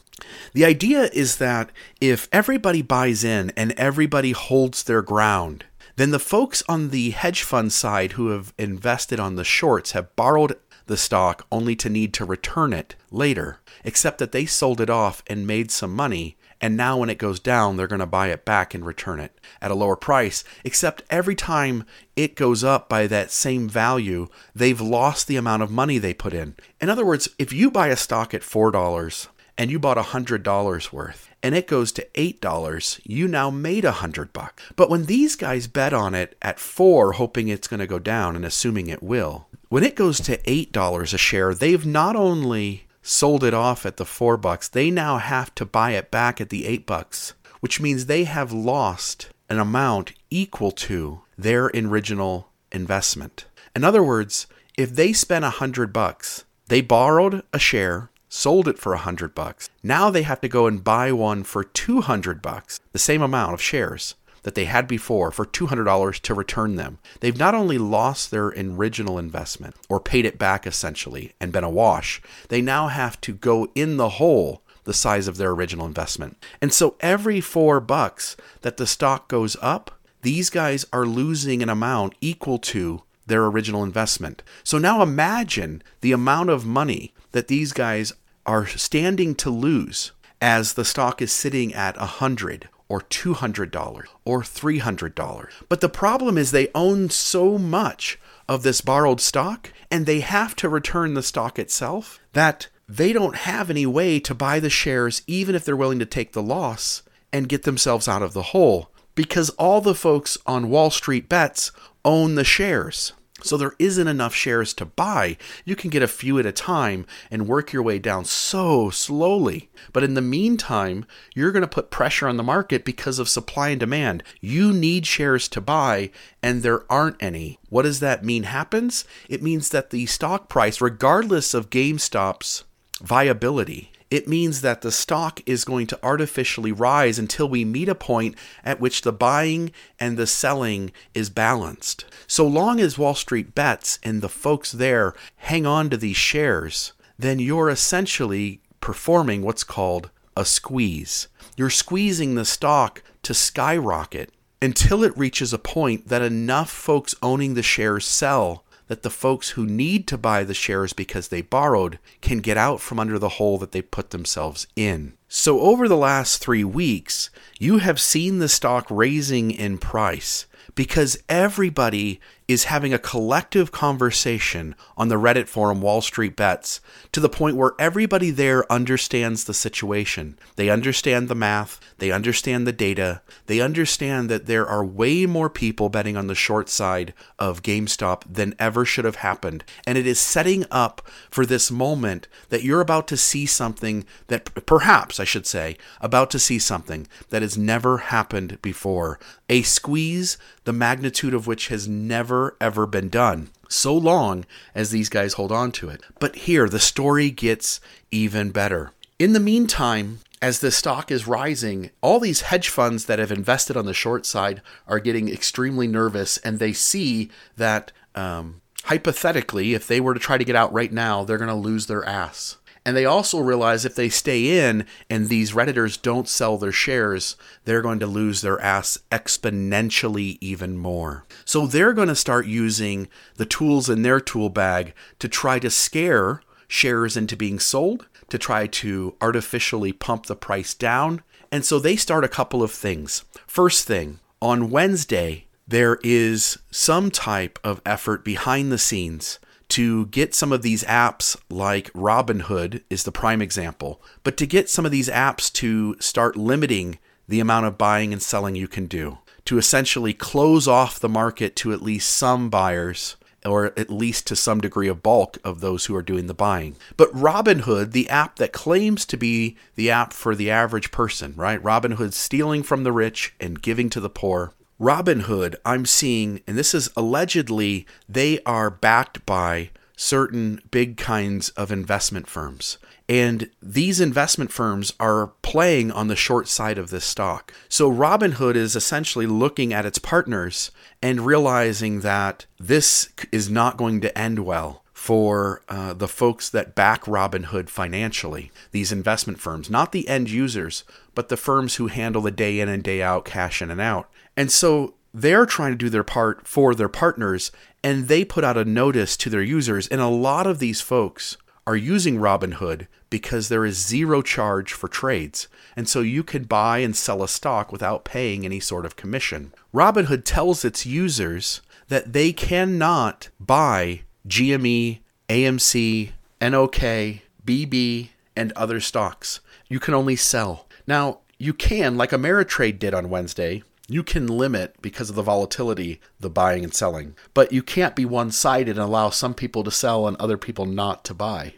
The 0.53 0.65
idea 0.65 1.11
is 1.13 1.37
that 1.37 1.71
if 2.01 2.29
everybody 2.33 2.83
buys 2.83 3.23
in 3.25 3.53
and 3.57 3.73
everybody 3.73 4.33
holds 4.33 4.83
their 4.83 5.03
ground, 5.03 5.65
then 5.97 6.11
the 6.11 6.19
folks 6.19 6.63
on 6.69 6.91
the 6.91 7.11
hedge 7.11 7.43
fund 7.43 7.73
side 7.73 8.13
who 8.13 8.29
have 8.29 8.55
invested 8.59 9.21
on 9.21 9.35
the 9.35 9.45
shorts 9.45 9.93
have 9.93 10.15
borrowed 10.17 10.57
the 10.87 10.97
stock 10.97 11.47
only 11.53 11.77
to 11.77 11.91
need 11.91 12.15
to 12.15 12.25
return 12.25 12.73
it 12.73 12.95
later, 13.11 13.59
except 13.85 14.19
that 14.19 14.33
they 14.33 14.47
sold 14.47 14.81
it 14.81 14.89
off 14.89 15.23
and 15.27 15.47
made 15.47 15.71
some 15.71 15.95
money. 15.95 16.37
And 16.61 16.77
now, 16.77 16.99
when 16.99 17.11
it 17.11 17.19
goes 17.19 17.39
down, 17.39 17.77
they're 17.77 17.87
going 17.87 18.01
to 18.01 18.07
buy 18.07 18.29
it 18.29 18.45
back 18.45 18.75
and 18.75 18.85
return 18.85 19.21
it 19.21 19.39
at 19.63 19.71
a 19.71 19.77
lower 19.77 19.95
price. 19.95 20.43
Except 20.65 21.05
every 21.09 21.37
time 21.37 21.85
it 22.17 22.35
goes 22.35 22.65
up 22.65 22.89
by 22.89 23.07
that 23.07 23.31
same 23.31 23.69
value, 23.69 24.27
they've 24.55 24.81
lost 24.81 25.29
the 25.29 25.37
amount 25.37 25.63
of 25.63 25.71
money 25.71 25.99
they 25.99 26.15
put 26.15 26.35
in. 26.35 26.57
In 26.81 26.89
other 26.89 27.07
words, 27.07 27.29
if 27.39 27.53
you 27.53 27.71
buy 27.71 27.89
a 27.89 27.97
stock 27.97 28.35
at 28.35 28.43
$4 28.43 29.29
and 29.57 29.71
you 29.71 29.79
bought 29.79 29.99
$100 29.99 30.93
worth, 30.93 31.31
and 31.41 31.55
it 31.55 31.69
goes 31.69 31.93
to 31.93 32.09
$8, 32.15 33.01
you 33.05 33.29
now 33.29 33.51
made 33.51 33.85
a 33.85 33.89
100 34.03 34.33
bucks. 34.33 34.61
But 34.75 34.91
when 34.91 35.07
these 35.07 35.37
guys 35.37 35.69
bet 35.69 35.93
on 35.93 36.13
it 36.13 36.37
at 36.43 36.59
4 36.59 37.13
hoping 37.13 37.47
it's 37.47 37.69
going 37.69 37.79
to 37.79 37.87
go 37.87 38.01
down 38.01 38.35
and 38.35 38.45
assuming 38.45 38.89
it 38.89 39.03
will, 39.03 39.47
when 39.69 39.85
it 39.85 39.95
goes 39.95 40.19
to 40.23 40.39
$8 40.39 41.15
a 41.15 41.19
share, 41.19 41.55
they've 41.55 41.87
not 41.87 42.17
only 42.17 42.88
sold 43.09 43.43
it 43.43 43.55
off 43.55 43.87
at 43.87 43.97
the 43.97 44.05
4 44.05 44.37
bucks, 44.37 44.69
they 44.69 44.91
now 44.91 45.17
have 45.17 45.55
to 45.55 45.65
buy 45.65 45.93
it 45.93 46.11
back 46.11 46.41
at 46.41 46.51
the 46.51 46.67
8 46.67 46.87
bucks, 46.87 47.33
which 47.61 47.81
means 47.81 48.07
they 48.07 48.25
have 48.25 48.53
lost 48.53 49.31
an 49.49 49.59
amount 49.59 50.13
equal 50.31 50.71
to 50.71 51.23
their 51.37 51.71
original 51.75 52.51
investment. 52.71 53.47
In 53.75 53.83
other 53.83 54.03
words, 54.03 54.47
if 54.77 54.95
they 54.95 55.13
spent 55.13 55.45
a 55.45 55.57
100 55.59 55.93
bucks, 55.93 56.45
they 56.67 56.83
borrowed 56.83 57.43
a 57.53 57.59
share, 57.59 58.11
sold 58.29 58.69
it 58.69 58.79
for 58.79 58.93
a 58.93 58.99
hundred 58.99 59.35
bucks. 59.35 59.71
Now 59.83 60.11
they 60.11 60.23
have 60.23 60.43
to 60.43 60.49
go 60.49 60.67
and 60.67 60.85
buy 60.85 61.11
one 61.13 61.45
for 61.45 61.65
200 61.65 62.43
bucks, 62.43 62.79
the 62.93 62.99
same 62.99 63.23
amount 63.23 63.55
of 63.55 63.63
shares 63.63 64.17
that 64.43 64.55
they 64.55 64.67
had 64.67 64.87
before 64.87 65.31
for 65.31 65.45
$200 65.45 66.21
to 66.21 66.35
return 66.35 66.77
them. 66.77 66.99
They've 67.21 67.37
not 67.37 67.55
only 67.55 67.79
lost 67.79 68.31
their 68.31 68.49
original 68.49 69.19
investment 69.19 69.77
or 69.89 70.01
paid 70.01 70.25
it 70.25 70.39
back 70.39 70.67
essentially 70.67 71.33
and 71.41 71.53
been 71.53 71.65
awash, 71.65 72.23
they 72.49 72.63
now 72.63 72.89
have 72.89 73.21
to 73.23 73.33
go 73.33 73.69
in 73.75 73.97
the 73.97 74.11
hole 74.11 74.63
the 74.85 74.95
size 74.95 75.29
of 75.29 75.37
their 75.37 75.51
original 75.51 75.87
investment. 75.87 76.43
And 76.63 76.73
so 76.73 76.97
every 77.01 77.41
4 77.41 77.79
bucks 77.81 78.37
that 78.63 78.79
the 78.79 78.87
stock 78.87 79.29
goes 79.29 79.57
up, 79.61 80.01
these 80.23 80.49
guys 80.49 80.87
are 80.93 81.05
losing 81.05 81.63
an 81.63 81.69
amount 81.69 82.15
equal 82.21 82.59
to 82.59 83.03
their 83.27 83.45
original 83.45 83.85
investment. 83.85 84.43
So 84.65 84.79
now 84.79 85.03
imagine 85.03 85.83
the 86.01 86.13
amount 86.13 86.49
of 86.49 86.65
money 86.65 87.13
that 87.33 87.49
these 87.49 87.75
guys 87.75 88.15
are 88.47 88.67
standing 88.67 89.35
to 89.35 89.51
lose 89.51 90.13
as 90.41 90.73
the 90.73 90.85
stock 90.85 91.21
is 91.21 91.33
sitting 91.33 91.75
at 91.75 91.95
a 91.99 92.07
hundred 92.07 92.71
or 92.89 93.03
$200 93.03 94.05
or 94.25 94.43
$300. 94.43 95.49
But 95.69 95.81
the 95.81 95.89
problem 95.89 96.39
is 96.39 96.51
they 96.51 96.69
own 96.75 97.11
so 97.11 97.59
much 97.59 98.19
of 98.49 98.63
this 98.63 98.81
borrowed 98.81 99.21
stock 99.21 99.73
and 99.91 100.07
they 100.07 100.21
have 100.21 100.57
to 100.57 100.69
return 100.69 101.15
the 101.15 101.23
stock 101.23 101.59
itself 101.59 102.19
that 102.33 102.69
they 102.89 103.13
don't 103.13 103.37
have 103.37 103.69
any 103.69 103.85
way 103.85 104.19
to 104.21 104.35
buy 104.35 104.59
the 104.59 104.71
shares 104.71 105.23
even 105.27 105.55
if 105.55 105.65
they're 105.65 105.77
willing 105.77 105.99
to 105.99 106.07
take 106.07 106.33
the 106.33 106.43
loss 106.43 107.03
and 107.33 107.49
get 107.49 107.65
themselves 107.65 108.09
out 108.09 108.23
of 108.23 108.33
the 108.33 108.43
hole 108.43 108.91
because 109.15 109.51
all 109.51 109.81
the 109.81 109.95
folks 109.95 110.39
on 110.47 110.71
Wall 110.71 110.91
Street 110.91 111.29
bets 111.29 111.73
own 112.05 112.37
the 112.37 112.45
shares. 112.45 113.13
So 113.43 113.57
there 113.57 113.75
isn't 113.79 114.09
enough 114.09 114.35
shares 114.35 114.75
to 114.75 114.85
buy. 114.85 115.37
You 115.65 115.77
can 115.77 115.91
get 115.91 116.03
a 116.03 116.09
few 116.09 116.39
at 116.39 116.47
a 116.47 116.53
time 116.53 117.07
and 117.31 117.47
work 117.47 117.73
your 117.73 117.83
way 117.83 117.99
down 117.99 118.25
so 118.25 118.91
slowly. 118.91 119.71
But 119.93 120.03
in 120.03 120.15
the 120.15 120.21
meantime, 120.21 121.07
you're 121.35 121.53
going 121.53 121.63
to 121.63 121.69
put 121.69 121.91
pressure 121.91 122.27
on 122.27 122.37
the 122.37 122.43
market 122.43 122.85
because 122.85 123.19
of 123.19 123.29
supply 123.29 123.69
and 123.69 123.81
demand. 123.81 124.25
You 124.41 124.73
need 124.73 125.07
shares 125.07 125.49
to 125.49 125.61
buy, 125.61 126.11
and 126.43 126.63
there 126.63 126.91
aren't 126.91 127.23
any. 127.23 127.59
What 127.69 127.83
does 127.83 128.01
that 128.01 128.25
mean 128.25 128.43
happens? 128.45 129.05
It 129.29 129.43
means 129.43 129.69
that 129.71 129.91
the 129.91 130.07
stock 130.07 130.49
price, 130.49 130.81
regardless 130.81 131.55
of 131.55 131.71
GameStop's 131.71 132.65
viability, 133.01 133.93
it 134.11 134.27
means 134.27 134.63
that 134.63 134.81
the 134.81 134.93
stock 134.93 135.41
is 135.47 135.65
going 135.65 135.87
to 135.89 135.99
artificially 136.03 136.73
rise 136.73 137.19
until 137.19 137.49
we 137.49 137.65
meet 137.65 137.89
a 137.89 137.95
point 137.95 138.35
at 138.65 138.81
which 138.81 139.03
the 139.03 139.13
buying 139.13 139.71
and 140.01 140.17
the 140.17 140.27
selling 140.27 140.93
is 141.15 141.29
balanced. 141.29 142.05
So 142.27 142.47
long 142.47 142.81
as 142.81 142.97
Wall 142.97 143.15
Street 143.15 143.55
bets 143.55 143.99
and 144.03 144.23
the 144.23 144.29
folks 144.29 144.73
there 144.73 145.15
hang 145.37 145.67
on 145.67 145.91
to 145.91 145.97
these 145.97 146.17
shares, 146.17 146.93
then 147.19 147.39
you're 147.39 147.69
essentially 147.69 148.61
performing 148.81 149.43
what's 149.43 149.65
called 149.65 150.11
a 150.37 150.45
squeeze. 150.45 151.29
You're 151.57 151.71
squeezing 151.71 152.35
the 152.35 152.45
stock 152.45 153.03
to 153.25 153.35
skyrocket 153.35 154.33
until 154.63 155.05
it 155.05 155.17
reaches 155.19 155.53
a 155.53 155.59
point 155.59 156.09
that 156.09 156.23
enough 156.23 156.71
folks 156.71 157.15
owning 157.23 157.55
the 157.55 157.63
shares 157.63 158.07
sell 158.07 158.65
that 158.89 159.03
the 159.03 159.11
folks 159.11 159.51
who 159.51 159.67
need 159.67 160.07
to 160.09 160.19
buy 160.19 160.43
the 160.43 160.55
shares 160.55 160.93
because 160.93 161.29
they 161.29 161.43
borrowed 161.43 161.99
can 162.21 162.39
get 162.41 162.57
out 162.57 162.81
from 162.81 162.99
under 162.99 163.19
the 163.19 163.29
hole 163.31 163.59
that 163.59 163.73
they 163.73 163.83
put 163.83 164.11
themselves 164.11 164.67
in. 164.75 165.15
So, 165.29 165.61
over 165.61 165.87
the 165.87 165.97
last 165.97 166.39
three 166.39 166.65
weeks, 166.65 167.31
you 167.59 167.79
have 167.79 168.01
seen 168.01 168.39
the 168.39 168.49
stock 168.49 168.87
raising 168.91 169.51
in 169.51 169.79
price 169.79 170.47
because 170.75 171.19
everybody 171.29 172.21
is 172.49 172.65
having 172.65 172.95
a 172.95 172.99
collective 172.99 173.71
conversation 173.71 174.75
on 174.97 175.09
the 175.09 175.17
Reddit 175.17 175.49
forum 175.49 175.83
Wall 175.83 176.01
Street 176.01 176.35
Bets 176.35 176.81
to 177.13 177.21
the 177.21 177.29
point 177.29 177.57
where 177.57 177.75
everybody 177.79 178.31
there 178.31 178.71
understands 178.73 179.45
the 179.45 179.53
situation. 179.53 180.39
They 180.57 180.71
understand 180.71 181.29
the 181.29 181.35
math, 181.35 181.79
they 181.99 182.11
understand 182.11 182.67
the 182.67 182.73
data, 182.73 183.21
they 183.47 183.61
understand 183.61 184.31
that 184.31 184.47
there 184.47 184.67
are 184.67 184.83
way 184.83 185.27
more 185.27 185.51
people 185.51 185.91
betting 185.91 186.17
on 186.17 186.27
the 186.27 186.35
short 186.35 186.71
side 186.71 187.13
of 187.39 187.63
GameStop 187.63 188.23
than 188.27 188.55
ever 188.59 188.87
should 188.87 189.05
have 189.05 189.17
happened. 189.17 189.63
And 189.87 189.99
it 189.99 190.07
is 190.07 190.19
setting 190.19 190.65
up 190.71 191.07
for 191.31 191.45
this 191.45 191.71
moment 191.71 192.29
that 192.49 192.63
you're 192.63 192.81
about 192.81 193.07
to 193.09 193.19
see 193.19 193.45
something 193.45 194.07
that 194.29 194.65
perhaps, 194.65 195.21
I 195.21 195.25
should 195.25 195.47
say, 195.47 195.77
about 196.01 196.31
to 196.31 196.39
see 196.39 196.59
something 196.59 197.07
that 197.29 197.43
has 197.43 197.59
never 197.59 197.99
happened 197.99 198.63
before. 198.63 199.19
A 199.49 199.63
squeeze, 199.63 200.37
the 200.65 200.73
magnitude 200.73 201.35
of 201.35 201.47
which 201.47 201.69
has 201.69 201.89
never, 201.89 202.57
ever 202.61 202.87
been 202.87 203.09
done. 203.09 203.49
So 203.69 203.97
long 203.97 204.45
as 204.75 204.91
these 204.91 205.09
guys 205.09 205.35
hold 205.35 205.53
on 205.53 205.73
to 205.73 205.89
it. 205.89 206.03
But 206.19 206.37
here, 206.37 206.69
the 206.69 206.79
story 206.79 207.31
gets 207.31 207.81
even 208.11 208.51
better. 208.51 208.93
In 209.19 209.33
the 209.33 209.41
meantime, 209.41 210.21
as 210.41 210.61
the 210.61 210.71
stock 210.71 211.11
is 211.11 211.27
rising, 211.27 211.91
all 212.01 212.21
these 212.21 212.43
hedge 212.43 212.69
funds 212.69 213.07
that 213.07 213.19
have 213.19 213.33
invested 213.33 213.77
on 213.77 213.87
the 213.87 213.95
short 213.95 214.25
side 214.25 214.63
are 214.87 215.01
getting 215.01 215.29
extremely 215.29 215.87
nervous 215.87 216.39
and 216.39 216.59
they 216.59 216.73
see 216.73 217.31
that 217.57 217.91
um, 218.15 218.61
hypothetically, 218.85 219.75
if 219.75 219.87
they 219.87 220.01
were 220.01 220.15
to 220.15 220.21
try 220.21 220.39
to 220.39 220.45
get 220.45 220.57
out 220.57 220.73
right 220.73 220.93
now, 220.93 221.25
they're 221.25 221.39
going 221.39 221.49
to 221.49 221.55
lose 221.55 221.87
their 221.87 222.05
ass. 222.05 222.58
And 222.89 222.97
they 222.97 223.05
also 223.05 223.39
realize 223.39 223.85
if 223.85 223.95
they 223.95 224.09
stay 224.09 224.67
in 224.67 224.87
and 225.11 225.29
these 225.29 225.53
Redditors 225.53 226.01
don't 226.01 226.27
sell 226.27 226.57
their 226.57 226.73
shares, 226.73 227.37
they're 227.67 227.83
going 227.83 227.99
to 227.99 228.07
lose 228.07 228.41
their 228.41 228.59
ass 228.63 228.97
exponentially 229.13 230.39
even 230.41 230.79
more. 230.79 231.27
So 231.45 231.67
they're 231.67 231.93
going 231.93 232.09
to 232.09 232.15
start 232.15 232.47
using 232.47 233.09
the 233.37 233.45
tools 233.45 233.91
in 233.91 234.01
their 234.01 234.21
tool 234.21 234.49
bag 234.49 234.95
to 235.19 235.29
try 235.29 235.59
to 235.59 235.69
scare 235.69 236.41
shares 236.67 237.15
into 237.15 237.37
being 237.37 237.59
sold, 237.59 238.07
to 238.31 238.39
try 238.39 238.67
to 238.67 239.15
artificially 239.21 239.93
pump 239.93 240.25
the 240.25 240.35
price 240.35 240.73
down. 240.73 241.23
And 241.53 241.67
so 241.67 241.79
they 241.79 241.95
start 241.95 242.25
a 242.25 242.27
couple 242.27 242.63
of 242.63 242.73
things. 242.73 243.23
First 243.47 243.87
thing, 243.87 244.19
on 244.41 244.71
Wednesday, 244.71 245.45
there 245.67 245.99
is 246.03 246.59
some 246.71 247.11
type 247.11 247.59
of 247.63 247.83
effort 247.85 248.25
behind 248.25 248.73
the 248.73 248.79
scenes 248.79 249.39
to 249.69 250.07
get 250.07 250.35
some 250.35 250.53
of 250.53 250.63
these 250.63 250.85
apps 250.85 251.37
like 251.51 251.93
Robinhood 251.93 252.83
is 252.89 253.05
the 253.05 253.13
prime 253.13 253.43
example, 253.43 254.01
but 254.25 254.37
to 254.39 254.47
get 254.47 254.71
some 254.71 254.87
of 254.87 254.93
these 254.93 255.09
apps 255.09 255.53
to 255.55 255.97
start 256.01 256.37
limiting 256.37 256.99
the 257.27 257.41
amount 257.41 257.67
of 257.67 257.79
buying 257.79 258.13
and 258.13 258.23
selling 258.23 258.55
you 258.55 258.67
can 258.67 258.87
do, 258.87 259.19
to 259.45 259.59
essentially 259.59 260.15
close 260.15 260.67
off 260.67 260.99
the 260.99 261.09
market 261.09 261.55
to 261.57 261.73
at 261.73 261.83
least 261.83 262.11
some 262.11 262.49
buyers 262.49 263.17
or 263.45 263.67
at 263.79 263.91
least 263.91 264.27
to 264.27 264.37
some 264.37 264.61
degree 264.61 264.89
of 264.89 265.03
bulk 265.03 265.39
of 265.45 265.61
those 265.61 265.87
who 265.87 265.95
are 265.95 266.03
doing 266.03 266.27
the 266.27 266.35
buying. 266.35 266.77
But 266.97 267.13
Robinhood, 267.13 267.93
the 267.93 268.09
app 268.09 268.37
that 268.37 268.53
claims 268.53 269.07
to 269.07 269.17
be 269.17 269.57
the 269.77 269.91
app 269.91 270.13
for 270.13 270.35
the 270.35 270.51
average 270.51 270.91
person, 270.91 271.35
right? 271.37 271.63
Robinhood 271.63 272.13
stealing 272.13 272.63
from 272.63 272.83
the 272.83 272.93
rich 272.93 273.35
and 273.41 273.63
giving 273.63 273.91
to 273.91 274.01
the 274.01 274.11
poor. 274.11 274.53
Robinhood, 274.81 275.57
I'm 275.65 275.87
seeing, 275.87 276.41
and 276.47 276.57
this 276.57 276.73
is 276.73 276.89
allegedly, 276.97 277.87
they 278.09 278.39
are 278.47 278.71
backed 278.71 279.27
by 279.27 279.71
certain 279.97 280.61
big 280.71 280.97
kinds 280.97 281.49
of 281.51 281.73
investment 281.73 282.29
firms. 282.29 282.79
And 283.09 283.51
these 283.61 284.01
investment 284.01 284.53
firms 284.53 284.93
are 285.01 285.33
playing 285.43 285.91
on 285.91 286.07
the 286.07 286.15
short 286.15 286.47
side 286.47 286.79
of 286.79 286.91
this 286.91 287.05
stock. 287.05 287.53
So 287.69 287.91
Robinhood 287.91 288.55
is 288.55 288.77
essentially 288.77 289.27
looking 289.27 289.73
at 289.73 289.87
its 289.87 289.99
partners 289.99 290.71
and 291.03 291.27
realizing 291.27 292.01
that 292.01 292.47
this 292.61 293.09
is 293.33 293.51
not 293.51 293.79
going 293.79 294.01
to 294.03 294.17
end 294.17 294.41
well 294.41 294.85
for 294.99 295.63
uh, 295.69 295.93
the 295.93 296.09
folks 296.09 296.51
that 296.51 296.75
back 296.75 297.05
Robinhood 297.05 297.71
financially, 297.71 298.51
these 298.73 298.91
investment 298.91 299.39
firms, 299.39 299.71
not 299.71 299.93
the 299.93 300.09
end 300.09 300.29
users, 300.29 300.83
but 301.15 301.29
the 301.29 301.37
firms 301.37 301.77
who 301.77 301.87
handle 301.87 302.21
the 302.21 302.33
day 302.33 302.59
in 302.59 302.69
and 302.69 302.83
day 302.83 303.01
out 303.01 303.25
cash 303.25 303.63
in 303.63 303.71
and 303.71 303.81
out. 303.81 304.11
And 304.37 304.51
so 304.51 304.95
they're 305.15 305.47
trying 305.47 305.71
to 305.71 305.79
do 305.79 305.89
their 305.89 306.03
part 306.03 306.49
for 306.49 306.75
their 306.75 306.89
partners 306.89 307.53
and 307.83 308.09
they 308.09 308.25
put 308.25 308.43
out 308.43 308.57
a 308.57 308.65
notice 308.65 309.17
to 309.19 309.31
their 309.31 309.41
users. 309.41 309.87
And 309.87 310.01
a 310.01 310.09
lot 310.09 310.49
of 310.49 310.59
these 310.59 310.81
folks 310.81 311.37
are 311.65 311.77
using 311.77 312.17
Robinhood 312.17 312.89
because 313.09 313.49
there 313.49 313.65
is 313.65 313.87
zero 313.87 314.21
charge 314.21 314.73
for 314.73 314.89
trades. 314.89 315.47
And 315.77 315.89
so 315.89 316.01
you 316.01 316.25
can 316.25 316.43
buy 316.43 316.79
and 316.79 316.95
sell 316.95 317.23
a 317.23 317.29
stock 317.29 317.71
without 317.71 318.05
paying 318.05 318.45
any 318.45 318.59
sort 318.59 318.85
of 318.85 318.97
commission. 318.97 319.55
Robinhood 319.73 320.25
tells 320.25 320.65
its 320.65 320.85
users 320.85 321.63
that 321.87 322.13
they 322.13 322.33
cannot 322.33 323.29
buy 323.39 324.03
GME, 324.29 325.01
AMC, 325.29 326.11
NOK, 326.41 327.21
BB, 327.45 328.09
and 328.37 328.53
other 328.53 328.81
stocks. 328.81 329.41
You 329.69 329.81
can 329.81 329.95
only 329.95 330.17
sell. 330.17 330.67
Now, 330.87 331.21
you 331.39 331.53
can, 331.53 331.97
like 331.97 332.11
Ameritrade 332.11 332.79
did 332.79 332.95
on 332.95 333.11
Wednesday, 333.11 333.63
you 333.89 334.03
can 334.03 334.27
limit 334.27 334.77
because 334.83 335.09
of 335.09 335.17
the 335.17 335.23
volatility 335.23 336.01
the 336.21 336.29
buying 336.29 336.63
and 336.63 336.75
selling 336.75 337.17
but 337.33 337.53
you 337.53 337.63
can't 337.63 337.97
be 337.97 338.05
one-sided 338.05 338.69
and 338.69 338.79
allow 338.79 339.09
some 339.09 339.33
people 339.33 339.65
to 339.65 339.71
sell 339.71 340.07
and 340.07 340.17
other 340.19 340.37
people 340.37 340.67
not 340.67 341.05
to 341.05 341.15
buy 341.15 341.55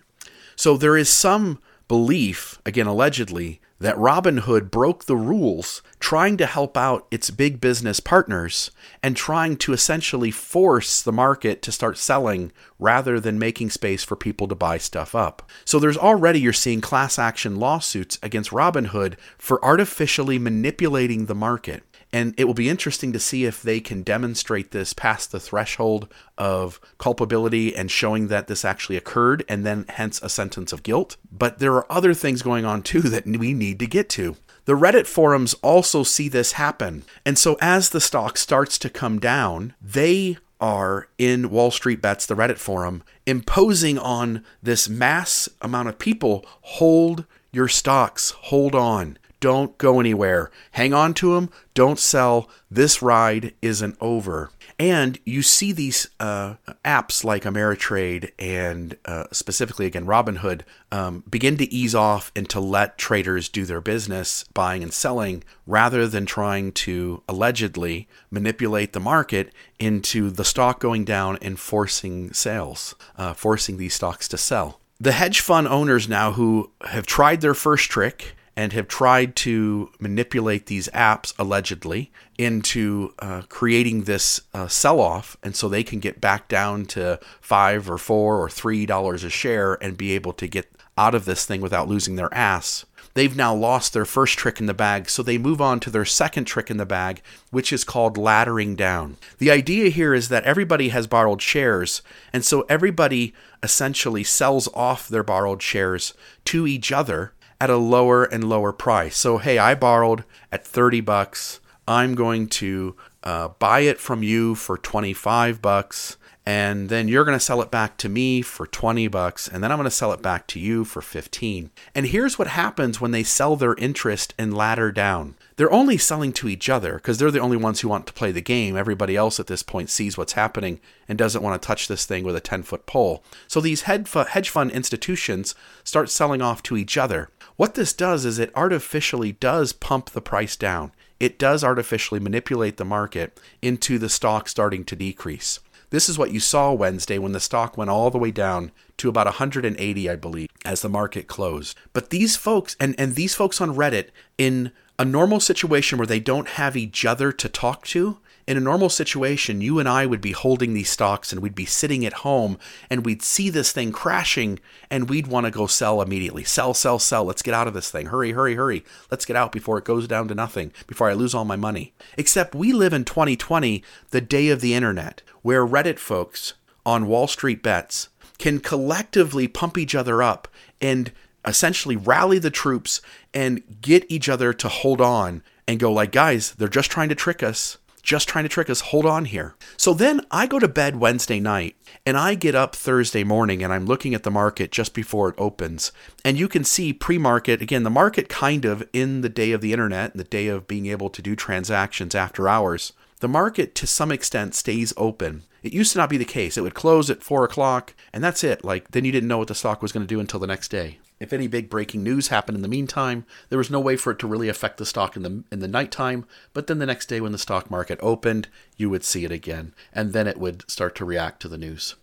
so 0.54 0.76
there 0.76 0.96
is 0.96 1.08
some 1.08 1.58
belief 1.88 2.60
again 2.64 2.86
allegedly 2.86 3.60
that 3.80 3.96
Robinhood 3.96 4.70
broke 4.70 5.06
the 5.06 5.16
rules 5.16 5.82
trying 5.98 6.36
to 6.36 6.46
help 6.46 6.76
out 6.76 7.06
its 7.10 7.30
big 7.30 7.60
business 7.60 7.98
partners 7.98 8.70
and 9.02 9.16
trying 9.16 9.56
to 9.56 9.72
essentially 9.72 10.30
force 10.30 11.02
the 11.02 11.12
market 11.12 11.62
to 11.62 11.72
start 11.72 11.96
selling 11.96 12.52
rather 12.78 13.18
than 13.18 13.38
making 13.38 13.70
space 13.70 14.04
for 14.04 14.16
people 14.16 14.46
to 14.46 14.54
buy 14.54 14.76
stuff 14.76 15.14
up. 15.14 15.50
So 15.64 15.78
there's 15.78 15.96
already 15.96 16.40
you're 16.40 16.52
seeing 16.52 16.80
class 16.80 17.18
action 17.18 17.56
lawsuits 17.56 18.18
against 18.22 18.50
Robinhood 18.50 19.14
for 19.38 19.64
artificially 19.64 20.38
manipulating 20.38 21.26
the 21.26 21.34
market. 21.34 21.82
And 22.12 22.34
it 22.36 22.44
will 22.44 22.54
be 22.54 22.68
interesting 22.68 23.12
to 23.12 23.20
see 23.20 23.44
if 23.44 23.62
they 23.62 23.80
can 23.80 24.02
demonstrate 24.02 24.72
this 24.72 24.92
past 24.92 25.30
the 25.30 25.40
threshold 25.40 26.12
of 26.36 26.80
culpability 26.98 27.76
and 27.76 27.90
showing 27.90 28.28
that 28.28 28.48
this 28.48 28.64
actually 28.64 28.96
occurred 28.96 29.44
and 29.48 29.64
then 29.64 29.84
hence 29.88 30.20
a 30.22 30.28
sentence 30.28 30.72
of 30.72 30.82
guilt. 30.82 31.16
But 31.30 31.58
there 31.60 31.74
are 31.74 31.90
other 31.90 32.14
things 32.14 32.42
going 32.42 32.64
on 32.64 32.82
too 32.82 33.02
that 33.02 33.26
we 33.26 33.54
need 33.54 33.78
to 33.78 33.86
get 33.86 34.08
to. 34.10 34.36
The 34.64 34.76
Reddit 34.76 35.06
forums 35.06 35.54
also 35.62 36.02
see 36.02 36.28
this 36.28 36.52
happen. 36.52 37.04
And 37.24 37.38
so 37.38 37.56
as 37.60 37.90
the 37.90 38.00
stock 38.00 38.36
starts 38.36 38.78
to 38.78 38.90
come 38.90 39.18
down, 39.18 39.74
they 39.80 40.38
are 40.60 41.08
in 41.16 41.50
Wall 41.50 41.70
Street 41.70 42.02
Bets, 42.02 42.26
the 42.26 42.34
Reddit 42.34 42.58
forum, 42.58 43.02
imposing 43.26 43.98
on 43.98 44.44
this 44.62 44.88
mass 44.88 45.48
amount 45.62 45.88
of 45.88 45.98
people 45.98 46.44
hold 46.60 47.24
your 47.52 47.68
stocks, 47.68 48.30
hold 48.30 48.74
on. 48.74 49.18
Don't 49.40 49.76
go 49.78 50.00
anywhere. 50.00 50.50
Hang 50.72 50.92
on 50.92 51.14
to 51.14 51.34
them. 51.34 51.50
Don't 51.74 51.98
sell. 51.98 52.48
This 52.70 53.00
ride 53.00 53.54
isn't 53.62 53.96
over. 54.00 54.50
And 54.78 55.18
you 55.26 55.42
see 55.42 55.72
these 55.72 56.08
uh, 56.20 56.54
apps 56.84 57.22
like 57.24 57.44
Ameritrade 57.44 58.30
and 58.38 58.96
uh, 59.04 59.24
specifically 59.30 59.86
again 59.86 60.06
Robinhood 60.06 60.62
um, 60.90 61.22
begin 61.28 61.58
to 61.58 61.72
ease 61.72 61.94
off 61.94 62.32
and 62.34 62.48
to 62.48 62.60
let 62.60 62.96
traders 62.96 63.50
do 63.50 63.66
their 63.66 63.82
business, 63.82 64.44
buying 64.54 64.82
and 64.82 64.92
selling, 64.92 65.42
rather 65.66 66.06
than 66.06 66.24
trying 66.24 66.72
to 66.72 67.22
allegedly 67.28 68.08
manipulate 68.30 68.94
the 68.94 69.00
market 69.00 69.52
into 69.78 70.30
the 70.30 70.44
stock 70.44 70.80
going 70.80 71.04
down 71.04 71.38
and 71.42 71.60
forcing 71.60 72.32
sales, 72.32 72.94
uh, 73.18 73.34
forcing 73.34 73.76
these 73.76 73.94
stocks 73.94 74.28
to 74.28 74.38
sell. 74.38 74.80
The 74.98 75.12
hedge 75.12 75.40
fund 75.40 75.68
owners 75.68 76.08
now 76.08 76.32
who 76.32 76.70
have 76.86 77.06
tried 77.06 77.40
their 77.40 77.54
first 77.54 77.90
trick 77.90 78.34
and 78.56 78.72
have 78.72 78.88
tried 78.88 79.36
to 79.36 79.90
manipulate 79.98 80.66
these 80.66 80.88
apps 80.88 81.32
allegedly 81.38 82.10
into 82.36 83.14
uh, 83.18 83.42
creating 83.48 84.04
this 84.04 84.42
uh, 84.54 84.68
sell 84.68 85.00
off 85.00 85.36
and 85.42 85.54
so 85.54 85.68
they 85.68 85.84
can 85.84 86.00
get 86.00 86.20
back 86.20 86.48
down 86.48 86.84
to 86.84 87.18
five 87.40 87.90
or 87.90 87.98
four 87.98 88.38
or 88.38 88.48
three 88.48 88.86
dollars 88.86 89.24
a 89.24 89.30
share 89.30 89.74
and 89.82 89.96
be 89.96 90.12
able 90.12 90.32
to 90.32 90.46
get 90.46 90.70
out 90.98 91.14
of 91.14 91.24
this 91.24 91.46
thing 91.46 91.60
without 91.60 91.88
losing 91.88 92.16
their 92.16 92.32
ass. 92.34 92.84
They've 93.14 93.36
now 93.36 93.54
lost 93.54 93.92
their 93.92 94.04
first 94.04 94.38
trick 94.38 94.60
in 94.60 94.66
the 94.66 94.74
bag, 94.74 95.08
so 95.08 95.22
they 95.22 95.38
move 95.38 95.60
on 95.60 95.80
to 95.80 95.90
their 95.90 96.04
second 96.04 96.44
trick 96.44 96.70
in 96.70 96.76
the 96.76 96.86
bag, 96.86 97.22
which 97.50 97.72
is 97.72 97.82
called 97.82 98.16
laddering 98.16 98.76
down. 98.76 99.16
The 99.38 99.50
idea 99.50 99.88
here 99.88 100.14
is 100.14 100.28
that 100.28 100.44
everybody 100.44 100.90
has 100.90 101.06
borrowed 101.08 101.42
shares, 101.42 102.02
and 102.32 102.44
so 102.44 102.64
everybody 102.68 103.34
essentially 103.62 104.22
sells 104.22 104.68
off 104.74 105.08
their 105.08 105.24
borrowed 105.24 105.60
shares 105.60 106.14
to 106.46 106.66
each 106.66 106.92
other 106.92 107.32
at 107.60 107.70
a 107.70 107.76
lower 107.76 108.24
and 108.24 108.44
lower 108.44 108.72
price. 108.72 109.16
So, 109.16 109.38
hey, 109.38 109.58
I 109.58 109.74
borrowed 109.74 110.24
at 110.50 110.66
30 110.66 111.00
bucks. 111.02 111.60
I'm 111.86 112.14
going 112.14 112.48
to 112.48 112.96
uh, 113.22 113.48
buy 113.58 113.80
it 113.80 114.00
from 114.00 114.22
you 114.22 114.54
for 114.54 114.78
25 114.78 115.60
bucks 115.60 116.16
and 116.46 116.88
then 116.88 117.06
you're 117.06 117.24
going 117.24 117.38
to 117.38 117.44
sell 117.44 117.60
it 117.60 117.70
back 117.70 117.96
to 117.98 118.08
me 118.08 118.40
for 118.40 118.66
20 118.66 119.08
bucks 119.08 119.46
and 119.46 119.62
then 119.62 119.70
I'm 119.70 119.76
going 119.78 119.84
to 119.84 119.90
sell 119.90 120.12
it 120.12 120.22
back 120.22 120.46
to 120.48 120.58
you 120.58 120.84
for 120.84 121.02
15. 121.02 121.70
And 121.94 122.06
here's 122.06 122.38
what 122.38 122.48
happens 122.48 123.00
when 123.00 123.10
they 123.10 123.22
sell 123.22 123.56
their 123.56 123.74
interest 123.74 124.34
and 124.38 124.56
ladder 124.56 124.90
down. 124.90 125.36
They're 125.56 125.72
only 125.72 125.98
selling 125.98 126.32
to 126.34 126.48
each 126.48 126.70
other 126.70 126.94
because 126.94 127.18
they're 127.18 127.30
the 127.30 127.40
only 127.40 127.58
ones 127.58 127.80
who 127.80 127.88
want 127.88 128.06
to 128.06 128.14
play 128.14 128.32
the 128.32 128.40
game. 128.40 128.76
Everybody 128.76 129.16
else 129.16 129.38
at 129.38 129.48
this 129.48 129.62
point 129.62 129.90
sees 129.90 130.16
what's 130.16 130.32
happening 130.32 130.80
and 131.06 131.18
doesn't 131.18 131.42
want 131.42 131.60
to 131.60 131.66
touch 131.66 131.88
this 131.88 132.06
thing 132.06 132.24
with 132.24 132.34
a 132.34 132.40
10 132.40 132.62
foot 132.62 132.86
pole. 132.86 133.22
So 133.46 133.60
these 133.60 133.82
hedge 133.82 134.48
fund 134.48 134.70
institutions 134.70 135.54
start 135.84 136.08
selling 136.08 136.40
off 136.40 136.62
to 136.64 136.76
each 136.76 136.96
other. 136.96 137.28
What 137.60 137.74
this 137.74 137.92
does 137.92 138.24
is 138.24 138.38
it 138.38 138.50
artificially 138.54 139.32
does 139.32 139.74
pump 139.74 140.08
the 140.08 140.22
price 140.22 140.56
down. 140.56 140.92
It 141.20 141.38
does 141.38 141.62
artificially 141.62 142.18
manipulate 142.18 142.78
the 142.78 142.86
market 142.86 143.38
into 143.60 143.98
the 143.98 144.08
stock 144.08 144.48
starting 144.48 144.82
to 144.84 144.96
decrease. 144.96 145.60
This 145.90 146.08
is 146.08 146.16
what 146.16 146.32
you 146.32 146.40
saw 146.40 146.72
Wednesday 146.72 147.18
when 147.18 147.32
the 147.32 147.38
stock 147.38 147.76
went 147.76 147.90
all 147.90 148.08
the 148.08 148.16
way 148.16 148.30
down 148.30 148.72
to 148.96 149.10
about 149.10 149.26
180, 149.26 150.08
I 150.08 150.16
believe, 150.16 150.48
as 150.64 150.80
the 150.80 150.88
market 150.88 151.26
closed. 151.26 151.76
But 151.92 152.08
these 152.08 152.34
folks 152.34 152.76
and, 152.80 152.94
and 152.98 153.14
these 153.14 153.34
folks 153.34 153.60
on 153.60 153.76
Reddit 153.76 154.08
in 154.38 154.72
a 154.98 155.04
normal 155.04 155.38
situation 155.38 155.98
where 155.98 156.06
they 156.06 156.18
don't 156.18 156.48
have 156.48 156.78
each 156.78 157.04
other 157.04 157.30
to 157.30 157.48
talk 157.50 157.84
to, 157.88 158.20
in 158.46 158.56
a 158.56 158.60
normal 158.60 158.88
situation, 158.88 159.60
you 159.60 159.78
and 159.78 159.88
I 159.88 160.06
would 160.06 160.20
be 160.20 160.32
holding 160.32 160.74
these 160.74 160.90
stocks 160.90 161.32
and 161.32 161.40
we'd 161.40 161.54
be 161.54 161.66
sitting 161.66 162.04
at 162.04 162.12
home 162.12 162.58
and 162.88 163.04
we'd 163.04 163.22
see 163.22 163.50
this 163.50 163.72
thing 163.72 163.92
crashing 163.92 164.58
and 164.90 165.08
we'd 165.08 165.26
want 165.26 165.46
to 165.46 165.50
go 165.50 165.66
sell 165.66 166.02
immediately. 166.02 166.44
Sell, 166.44 166.74
sell, 166.74 166.98
sell. 166.98 167.24
Let's 167.24 167.42
get 167.42 167.54
out 167.54 167.68
of 167.68 167.74
this 167.74 167.90
thing. 167.90 168.06
Hurry, 168.06 168.32
hurry, 168.32 168.54
hurry. 168.54 168.84
Let's 169.10 169.24
get 169.24 169.36
out 169.36 169.52
before 169.52 169.78
it 169.78 169.84
goes 169.84 170.08
down 170.08 170.28
to 170.28 170.34
nothing, 170.34 170.72
before 170.86 171.08
I 171.08 171.14
lose 171.14 171.34
all 171.34 171.44
my 171.44 171.56
money. 171.56 171.92
Except 172.16 172.54
we 172.54 172.72
live 172.72 172.92
in 172.92 173.04
2020, 173.04 173.84
the 174.10 174.20
day 174.20 174.48
of 174.48 174.60
the 174.60 174.74
internet, 174.74 175.22
where 175.42 175.66
Reddit 175.66 175.98
folks 175.98 176.54
on 176.84 177.06
Wall 177.06 177.26
Street 177.26 177.62
bets 177.62 178.08
can 178.38 178.58
collectively 178.58 179.46
pump 179.46 179.76
each 179.76 179.94
other 179.94 180.22
up 180.22 180.48
and 180.80 181.12
essentially 181.44 181.96
rally 181.96 182.38
the 182.38 182.50
troops 182.50 183.00
and 183.32 183.62
get 183.80 184.04
each 184.08 184.28
other 184.28 184.52
to 184.52 184.68
hold 184.68 185.00
on 185.00 185.42
and 185.66 185.80
go 185.80 185.92
like 185.92 186.12
guys 186.12 186.52
they're 186.52 186.68
just 186.68 186.90
trying 186.90 187.08
to 187.08 187.14
trick 187.14 187.42
us 187.42 187.78
just 188.00 188.28
trying 188.28 188.44
to 188.44 188.48
trick 188.48 188.70
us. 188.70 188.80
Hold 188.80 189.06
on 189.06 189.26
here. 189.26 189.54
So 189.76 189.94
then 189.94 190.20
I 190.30 190.46
go 190.46 190.58
to 190.58 190.68
bed 190.68 190.96
Wednesday 190.96 191.40
night 191.40 191.76
and 192.04 192.16
I 192.16 192.34
get 192.34 192.54
up 192.54 192.74
Thursday 192.74 193.24
morning 193.24 193.62
and 193.62 193.72
I'm 193.72 193.86
looking 193.86 194.14
at 194.14 194.22
the 194.22 194.30
market 194.30 194.72
just 194.72 194.94
before 194.94 195.28
it 195.28 195.34
opens. 195.38 195.92
And 196.24 196.38
you 196.38 196.48
can 196.48 196.64
see 196.64 196.92
pre 196.92 197.18
market, 197.18 197.62
again, 197.62 197.82
the 197.82 197.90
market 197.90 198.28
kind 198.28 198.64
of 198.64 198.88
in 198.92 199.20
the 199.20 199.28
day 199.28 199.52
of 199.52 199.60
the 199.60 199.72
internet 199.72 200.12
and 200.12 200.20
the 200.20 200.24
day 200.24 200.48
of 200.48 200.68
being 200.68 200.86
able 200.86 201.10
to 201.10 201.22
do 201.22 201.36
transactions 201.36 202.14
after 202.14 202.48
hours. 202.48 202.92
The 203.20 203.28
market 203.28 203.74
to 203.76 203.86
some 203.86 204.10
extent 204.10 204.54
stays 204.54 204.94
open. 204.96 205.42
It 205.62 205.74
used 205.74 205.92
to 205.92 205.98
not 205.98 206.08
be 206.08 206.16
the 206.16 206.24
case. 206.24 206.56
It 206.56 206.62
would 206.62 206.74
close 206.74 207.10
at 207.10 207.22
four 207.22 207.44
o'clock 207.44 207.94
and 208.12 208.24
that's 208.24 208.42
it. 208.42 208.64
Like 208.64 208.92
then 208.92 209.04
you 209.04 209.12
didn't 209.12 209.28
know 209.28 209.38
what 209.38 209.48
the 209.48 209.54
stock 209.54 209.82
was 209.82 209.92
going 209.92 210.06
to 210.06 210.14
do 210.14 210.20
until 210.20 210.40
the 210.40 210.46
next 210.46 210.68
day. 210.68 210.98
If 211.20 211.34
any 211.34 211.48
big 211.48 211.68
breaking 211.68 212.02
news 212.02 212.28
happened 212.28 212.56
in 212.56 212.62
the 212.62 212.68
meantime, 212.68 213.26
there 213.50 213.58
was 213.58 213.70
no 213.70 213.78
way 213.78 213.96
for 213.96 214.10
it 214.10 214.18
to 214.20 214.26
really 214.26 214.48
affect 214.48 214.78
the 214.78 214.86
stock 214.86 215.16
in 215.16 215.22
the 215.22 215.44
in 215.52 215.60
the 215.60 215.68
nighttime. 215.68 216.24
But 216.54 216.66
then 216.66 216.78
the 216.78 216.86
next 216.86 217.06
day, 217.06 217.20
when 217.20 217.32
the 217.32 217.38
stock 217.38 217.70
market 217.70 217.98
opened, 218.00 218.48
you 218.78 218.88
would 218.88 219.04
see 219.04 219.26
it 219.26 219.30
again, 219.30 219.74
and 219.92 220.14
then 220.14 220.26
it 220.26 220.38
would 220.38 220.68
start 220.68 220.94
to 220.96 221.04
react 221.04 221.42
to 221.42 221.48
the 221.48 221.58
news. 221.58 221.94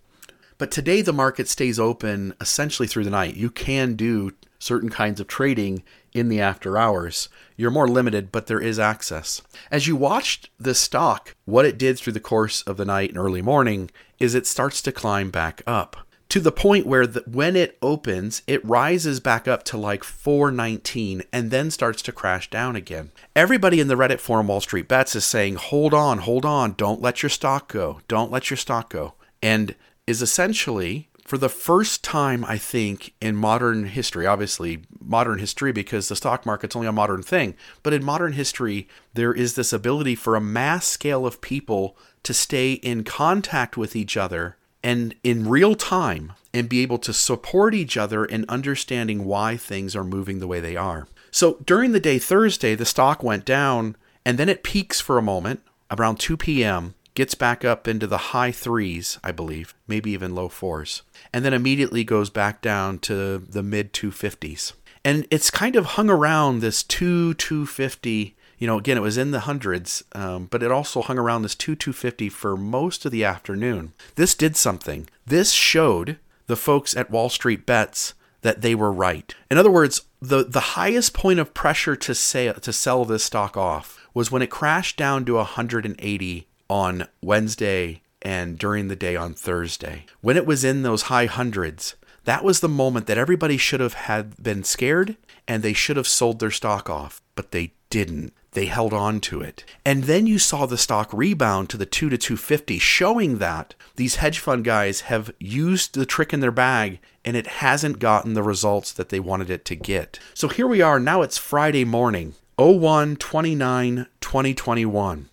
But 0.59 0.69
today, 0.69 1.01
the 1.01 1.13
market 1.13 1.47
stays 1.47 1.79
open 1.79 2.35
essentially 2.39 2.87
through 2.87 3.05
the 3.05 3.09
night. 3.09 3.35
You 3.35 3.49
can 3.49 3.95
do 3.95 4.33
certain 4.59 4.89
kinds 4.89 5.19
of 5.19 5.27
trading 5.27 5.83
in 6.13 6.29
the 6.29 6.41
after 6.41 6.77
hours. 6.77 7.27
You're 7.55 7.71
more 7.71 7.87
limited, 7.87 8.31
but 8.31 8.45
there 8.45 8.61
is 8.61 8.77
access. 8.77 9.41
As 9.71 9.87
you 9.87 9.95
watched 9.95 10.49
the 10.59 10.75
stock, 10.75 11.35
what 11.45 11.65
it 11.65 11.77
did 11.77 11.97
through 11.97 12.13
the 12.13 12.19
course 12.19 12.61
of 12.63 12.77
the 12.77 12.85
night 12.85 13.09
and 13.09 13.17
early 13.17 13.41
morning 13.41 13.89
is 14.19 14.35
it 14.35 14.47
starts 14.47 14.81
to 14.83 14.91
climb 14.91 15.31
back 15.31 15.63
up 15.65 16.06
to 16.29 16.39
the 16.39 16.51
point 16.51 16.85
where 16.85 17.07
the, 17.07 17.23
when 17.25 17.55
it 17.55 17.77
opens, 17.81 18.41
it 18.47 18.65
rises 18.65 19.19
back 19.19 19.47
up 19.47 19.63
to 19.63 19.77
like 19.77 20.03
419 20.03 21.23
and 21.31 21.51
then 21.51 21.71
starts 21.71 22.01
to 22.03 22.11
crash 22.11 22.49
down 22.49 22.75
again. 22.75 23.11
Everybody 23.35 23.79
in 23.79 23.87
the 23.87 23.95
Reddit 23.95 24.19
forum 24.19 24.47
Wall 24.47 24.61
Street 24.61 24.87
Bets 24.87 25.15
is 25.15 25.25
saying, 25.25 25.55
hold 25.55 25.93
on, 25.93 26.19
hold 26.19 26.45
on, 26.45 26.73
don't 26.73 27.01
let 27.01 27.23
your 27.23 27.29
stock 27.29 27.71
go, 27.71 28.01
don't 28.07 28.31
let 28.31 28.49
your 28.49 28.57
stock 28.57 28.89
go. 28.89 29.13
And 29.41 29.75
is 30.05 30.21
essentially, 30.21 31.09
for 31.25 31.37
the 31.37 31.49
first 31.49 32.03
time, 32.03 32.43
I 32.45 32.57
think, 32.57 33.13
in 33.21 33.35
modern 33.35 33.85
history, 33.85 34.25
obviously, 34.25 34.83
modern 34.99 35.39
history 35.39 35.71
because 35.71 36.07
the 36.07 36.15
stock 36.15 36.45
market's 36.45 36.75
only 36.75 36.87
a 36.87 36.93
modern 36.93 37.21
thing, 37.21 37.55
but 37.83 37.93
in 37.93 38.03
modern 38.03 38.33
history, 38.33 38.87
there 39.13 39.33
is 39.33 39.55
this 39.55 39.71
ability 39.71 40.15
for 40.15 40.35
a 40.35 40.41
mass 40.41 40.87
scale 40.87 41.25
of 41.25 41.41
people 41.41 41.97
to 42.23 42.33
stay 42.33 42.73
in 42.73 43.03
contact 43.03 43.77
with 43.77 43.95
each 43.95 44.17
other 44.17 44.57
and 44.87 45.13
in 45.21 45.49
real 45.49 45.75
time 45.75 46.31
and 46.53 46.69
be 46.69 46.81
able 46.81 46.97
to 46.97 47.11
support 47.11 47.75
each 47.75 47.97
other 47.97 48.23
in 48.23 48.45
understanding 48.47 49.25
why 49.25 49.57
things 49.57 49.97
are 49.97 50.03
moving 50.05 50.39
the 50.39 50.47
way 50.47 50.61
they 50.61 50.77
are. 50.77 51.09
So 51.29 51.57
during 51.65 51.91
the 51.91 51.99
day 51.99 52.19
Thursday, 52.19 52.73
the 52.73 52.85
stock 52.85 53.21
went 53.21 53.43
down 53.43 53.97
and 54.25 54.37
then 54.37 54.47
it 54.47 54.63
peaks 54.63 55.01
for 55.01 55.17
a 55.17 55.21
moment 55.21 55.59
around 55.91 56.21
2 56.21 56.37
p.m., 56.37 56.93
gets 57.15 57.35
back 57.35 57.65
up 57.65 57.85
into 57.85 58.07
the 58.07 58.31
high 58.31 58.51
threes, 58.53 59.19
I 59.25 59.33
believe, 59.33 59.75
maybe 59.89 60.11
even 60.11 60.33
low 60.33 60.47
fours, 60.47 61.01
and 61.33 61.43
then 61.43 61.53
immediately 61.53 62.05
goes 62.05 62.29
back 62.29 62.61
down 62.61 62.99
to 62.99 63.39
the 63.39 63.63
mid 63.63 63.91
250s. 63.91 64.71
And 65.03 65.27
it's 65.29 65.51
kind 65.51 65.75
of 65.75 65.85
hung 65.85 66.09
around 66.09 66.61
this 66.61 66.81
2 66.81 67.33
250 67.33 68.36
you 68.57 68.67
know, 68.67 68.77
again, 68.77 68.97
it 68.97 69.01
was 69.01 69.17
in 69.17 69.31
the 69.31 69.41
hundreds, 69.41 70.03
um, 70.13 70.45
but 70.45 70.63
it 70.63 70.71
also 70.71 71.01
hung 71.01 71.17
around 71.17 71.43
this 71.43 71.55
2 71.55 71.75
250 71.75 72.29
for 72.29 72.57
most 72.57 73.05
of 73.05 73.11
the 73.11 73.23
afternoon. 73.23 73.93
This 74.15 74.33
did 74.33 74.55
something. 74.55 75.07
This 75.25 75.51
showed 75.51 76.17
the 76.47 76.55
folks 76.55 76.95
at 76.95 77.11
Wall 77.11 77.29
Street 77.29 77.65
Bets 77.65 78.13
that 78.41 78.61
they 78.61 78.73
were 78.73 78.91
right. 78.91 79.35
In 79.51 79.57
other 79.57 79.71
words, 79.71 80.03
the, 80.21 80.43
the 80.43 80.59
highest 80.59 81.13
point 81.13 81.39
of 81.39 81.53
pressure 81.53 81.95
to 81.95 82.15
say 82.15 82.51
to 82.51 82.73
sell 82.73 83.05
this 83.05 83.23
stock 83.23 83.55
off 83.57 84.07
was 84.13 84.31
when 84.31 84.41
it 84.41 84.49
crashed 84.49 84.97
down 84.97 85.25
to 85.25 85.35
180 85.35 86.47
on 86.69 87.07
Wednesday 87.21 88.01
and 88.21 88.57
during 88.57 88.87
the 88.87 88.95
day 88.95 89.15
on 89.15 89.33
Thursday. 89.33 90.05
When 90.21 90.37
it 90.37 90.45
was 90.45 90.63
in 90.63 90.81
those 90.81 91.03
high 91.03 91.27
hundreds, 91.27 91.95
that 92.23 92.43
was 92.43 92.59
the 92.59 92.69
moment 92.69 93.07
that 93.07 93.17
everybody 93.17 93.57
should 93.57 93.79
have 93.79 93.93
had 93.93 94.41
been 94.41 94.63
scared 94.63 95.17
and 95.47 95.61
they 95.61 95.73
should 95.73 95.97
have 95.97 96.07
sold 96.07 96.39
their 96.39 96.51
stock 96.51 96.89
off, 96.89 97.21
but 97.35 97.51
they 97.51 97.73
didn't 97.89 98.33
they 98.57 98.65
held 98.65 98.91
on 98.91 99.19
to 99.19 99.39
it. 99.39 99.63
And 99.85 100.05
then 100.05 100.25
you 100.25 100.39
saw 100.39 100.65
the 100.65 100.79
stock 100.79 101.13
rebound 101.13 101.69
to 101.69 101.77
the 101.77 101.85
2 101.85 102.09
to 102.09 102.17
250, 102.17 102.79
showing 102.79 103.37
that 103.37 103.75
these 103.97 104.15
hedge 104.15 104.39
fund 104.39 104.63
guys 104.63 105.01
have 105.01 105.29
used 105.37 105.93
the 105.93 106.07
trick 106.07 106.33
in 106.33 106.39
their 106.39 106.49
bag 106.49 106.99
and 107.23 107.37
it 107.37 107.45
hasn't 107.45 107.99
gotten 107.99 108.33
the 108.33 108.41
results 108.41 108.91
that 108.93 109.09
they 109.09 109.19
wanted 109.19 109.51
it 109.51 109.63
to 109.65 109.75
get. 109.75 110.17
So 110.33 110.47
here 110.47 110.65
we 110.65 110.81
are, 110.81 110.99
now 110.99 111.21
it's 111.21 111.37
Friday 111.37 111.85
morning, 111.85 112.33
01 112.55 113.17
29 113.17 114.07
2021. 114.21 115.29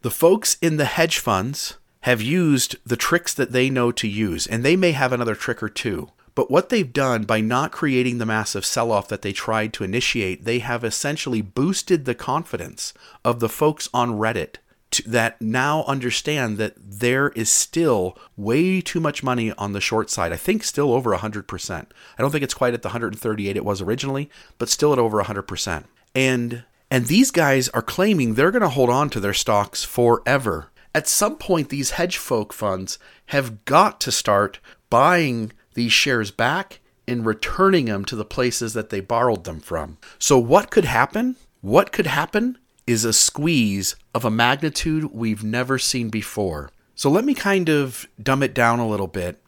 The 0.00 0.10
folks 0.10 0.56
in 0.62 0.78
the 0.78 0.86
hedge 0.86 1.18
funds 1.18 1.76
have 2.00 2.22
used 2.22 2.76
the 2.86 2.96
tricks 2.96 3.34
that 3.34 3.52
they 3.52 3.68
know 3.68 3.92
to 3.92 4.08
use, 4.08 4.46
and 4.46 4.64
they 4.64 4.76
may 4.76 4.92
have 4.92 5.12
another 5.12 5.34
trick 5.34 5.62
or 5.62 5.68
two. 5.68 6.10
But 6.34 6.50
what 6.50 6.68
they've 6.68 6.92
done 6.92 7.24
by 7.24 7.40
not 7.40 7.72
creating 7.72 8.18
the 8.18 8.26
massive 8.26 8.64
sell 8.64 8.90
off 8.90 9.08
that 9.08 9.22
they 9.22 9.32
tried 9.32 9.72
to 9.74 9.84
initiate, 9.84 10.44
they 10.44 10.60
have 10.60 10.84
essentially 10.84 11.42
boosted 11.42 12.04
the 12.04 12.14
confidence 12.14 12.94
of 13.24 13.40
the 13.40 13.48
folks 13.48 13.88
on 13.92 14.12
Reddit 14.12 14.56
to, 14.92 15.08
that 15.08 15.40
now 15.42 15.84
understand 15.84 16.58
that 16.58 16.74
there 16.76 17.30
is 17.30 17.50
still 17.50 18.16
way 18.36 18.80
too 18.80 19.00
much 19.00 19.22
money 19.22 19.52
on 19.52 19.72
the 19.72 19.80
short 19.80 20.08
side. 20.08 20.32
I 20.32 20.36
think 20.36 20.64
still 20.64 20.92
over 20.92 21.14
100%. 21.14 21.86
I 22.18 22.22
don't 22.22 22.30
think 22.30 22.44
it's 22.44 22.54
quite 22.54 22.74
at 22.74 22.82
the 22.82 22.88
138 22.88 23.56
it 23.56 23.64
was 23.64 23.82
originally, 23.82 24.30
but 24.58 24.68
still 24.68 24.92
at 24.92 24.98
over 24.98 25.22
100%. 25.22 25.84
And 26.14 26.64
and 26.90 27.06
these 27.06 27.30
guys 27.30 27.70
are 27.70 27.80
claiming 27.80 28.34
they're 28.34 28.50
going 28.50 28.60
to 28.60 28.68
hold 28.68 28.90
on 28.90 29.08
to 29.10 29.20
their 29.20 29.32
stocks 29.32 29.82
forever. 29.82 30.70
At 30.94 31.08
some 31.08 31.36
point 31.36 31.70
these 31.70 31.92
hedge 31.92 32.18
folk 32.18 32.52
funds 32.52 32.98
have 33.26 33.64
got 33.64 33.98
to 34.02 34.12
start 34.12 34.60
buying 34.90 35.52
these 35.74 35.92
shares 35.92 36.30
back 36.30 36.80
and 37.06 37.26
returning 37.26 37.86
them 37.86 38.04
to 38.06 38.16
the 38.16 38.24
places 38.24 38.74
that 38.74 38.90
they 38.90 39.00
borrowed 39.00 39.44
them 39.44 39.60
from. 39.60 39.98
So, 40.18 40.38
what 40.38 40.70
could 40.70 40.84
happen? 40.84 41.36
What 41.60 41.92
could 41.92 42.06
happen 42.06 42.58
is 42.86 43.04
a 43.04 43.12
squeeze 43.12 43.96
of 44.14 44.24
a 44.24 44.30
magnitude 44.30 45.12
we've 45.12 45.44
never 45.44 45.78
seen 45.78 46.10
before. 46.10 46.70
So, 46.94 47.10
let 47.10 47.24
me 47.24 47.34
kind 47.34 47.68
of 47.68 48.06
dumb 48.22 48.42
it 48.42 48.54
down 48.54 48.78
a 48.78 48.88
little 48.88 49.08
bit. 49.08 49.42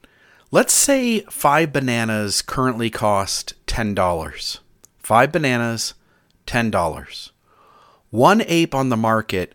Let's 0.50 0.72
say 0.72 1.20
five 1.30 1.72
bananas 1.72 2.42
currently 2.42 2.90
cost 2.90 3.54
$10. 3.66 4.60
Five 4.98 5.32
bananas, 5.32 5.94
$10. 6.46 7.30
One 8.10 8.42
ape 8.46 8.74
on 8.74 8.88
the 8.88 8.96
market 8.96 9.54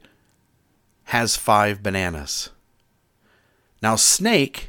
has 1.05 1.37
five 1.37 1.81
bananas. 1.81 2.49
Now, 3.81 3.95
Snake 3.95 4.68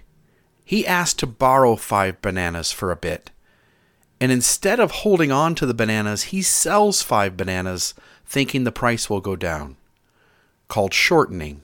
he 0.71 0.87
asked 0.87 1.19
to 1.19 1.27
borrow 1.27 1.75
five 1.75 2.23
bananas 2.23 2.71
for 2.71 2.93
a 2.93 2.97
bit. 2.97 3.33
And 4.21 4.31
instead 4.31 4.79
of 4.79 4.93
holding 4.93 5.33
on 5.33 5.57
to 5.57 5.67
the 5.67 5.75
bananas, 5.75 6.31
he 6.31 6.43
sells 6.43 7.03
five 7.03 7.37
bananas, 7.37 7.93
thinking 8.25 8.63
the 8.63 8.71
price 8.71 9.11
will 9.11 9.21
go 9.21 9.35
down. 9.35 9.75
Called 10.69 10.95
shortening. 10.95 11.63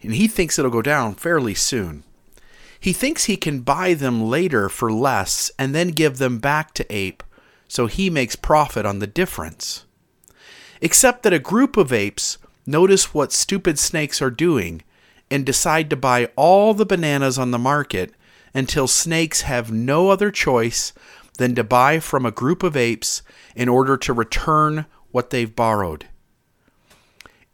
and 0.00 0.14
he 0.14 0.28
thinks 0.28 0.60
it'll 0.60 0.70
go 0.70 0.80
down 0.80 1.16
fairly 1.16 1.54
soon. 1.54 2.04
He 2.78 2.92
thinks 2.92 3.24
he 3.24 3.36
can 3.36 3.62
buy 3.62 3.94
them 3.94 4.22
later 4.22 4.68
for 4.68 4.92
less 4.92 5.50
and 5.58 5.74
then 5.74 5.88
give 5.88 6.18
them 6.18 6.38
back 6.38 6.72
to 6.74 6.86
Ape 6.88 7.24
so 7.66 7.88
he 7.88 8.08
makes 8.08 8.36
profit 8.36 8.86
on 8.86 9.00
the 9.00 9.08
difference. 9.08 9.86
Except 10.80 11.24
that 11.24 11.32
a 11.32 11.40
group 11.40 11.76
of 11.76 11.92
apes 11.92 12.38
notice 12.64 13.12
what 13.12 13.32
stupid 13.32 13.76
snakes 13.76 14.22
are 14.22 14.30
doing 14.30 14.84
and 15.30 15.44
decide 15.44 15.90
to 15.90 15.96
buy 15.96 16.30
all 16.36 16.74
the 16.74 16.86
bananas 16.86 17.38
on 17.38 17.50
the 17.50 17.58
market 17.58 18.12
until 18.54 18.86
snakes 18.86 19.42
have 19.42 19.70
no 19.72 20.08
other 20.08 20.30
choice 20.30 20.92
than 21.38 21.54
to 21.54 21.64
buy 21.64 22.00
from 22.00 22.24
a 22.24 22.30
group 22.30 22.62
of 22.62 22.76
apes 22.76 23.22
in 23.54 23.68
order 23.68 23.96
to 23.96 24.12
return 24.12 24.86
what 25.10 25.30
they've 25.30 25.54
borrowed. 25.54 26.06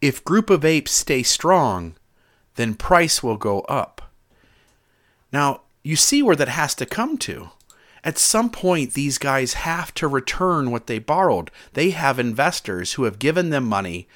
If 0.01 0.23
group 0.23 0.49
of 0.49 0.65
apes 0.65 0.91
stay 0.91 1.23
strong, 1.23 1.95
then 2.55 2.75
price 2.75 3.23
will 3.23 3.37
go 3.37 3.61
up. 3.61 4.11
Now, 5.31 5.61
you 5.83 5.95
see 5.95 6.21
where 6.21 6.35
that 6.35 6.49
has 6.49 6.75
to 6.75 6.85
come 6.85 7.17
to. 7.19 7.49
At 8.03 8.17
some 8.17 8.49
point, 8.49 8.93
these 8.93 9.17
guys 9.17 9.53
have 9.53 9.93
to 9.95 10.07
return 10.07 10.71
what 10.71 10.87
they 10.87 10.99
borrowed. 10.99 11.51
They 11.73 11.91
have 11.91 12.19
investors 12.19 12.93
who 12.93 13.03
have 13.03 13.17
given 13.17 13.49
them 13.49 13.63
money 13.63 14.07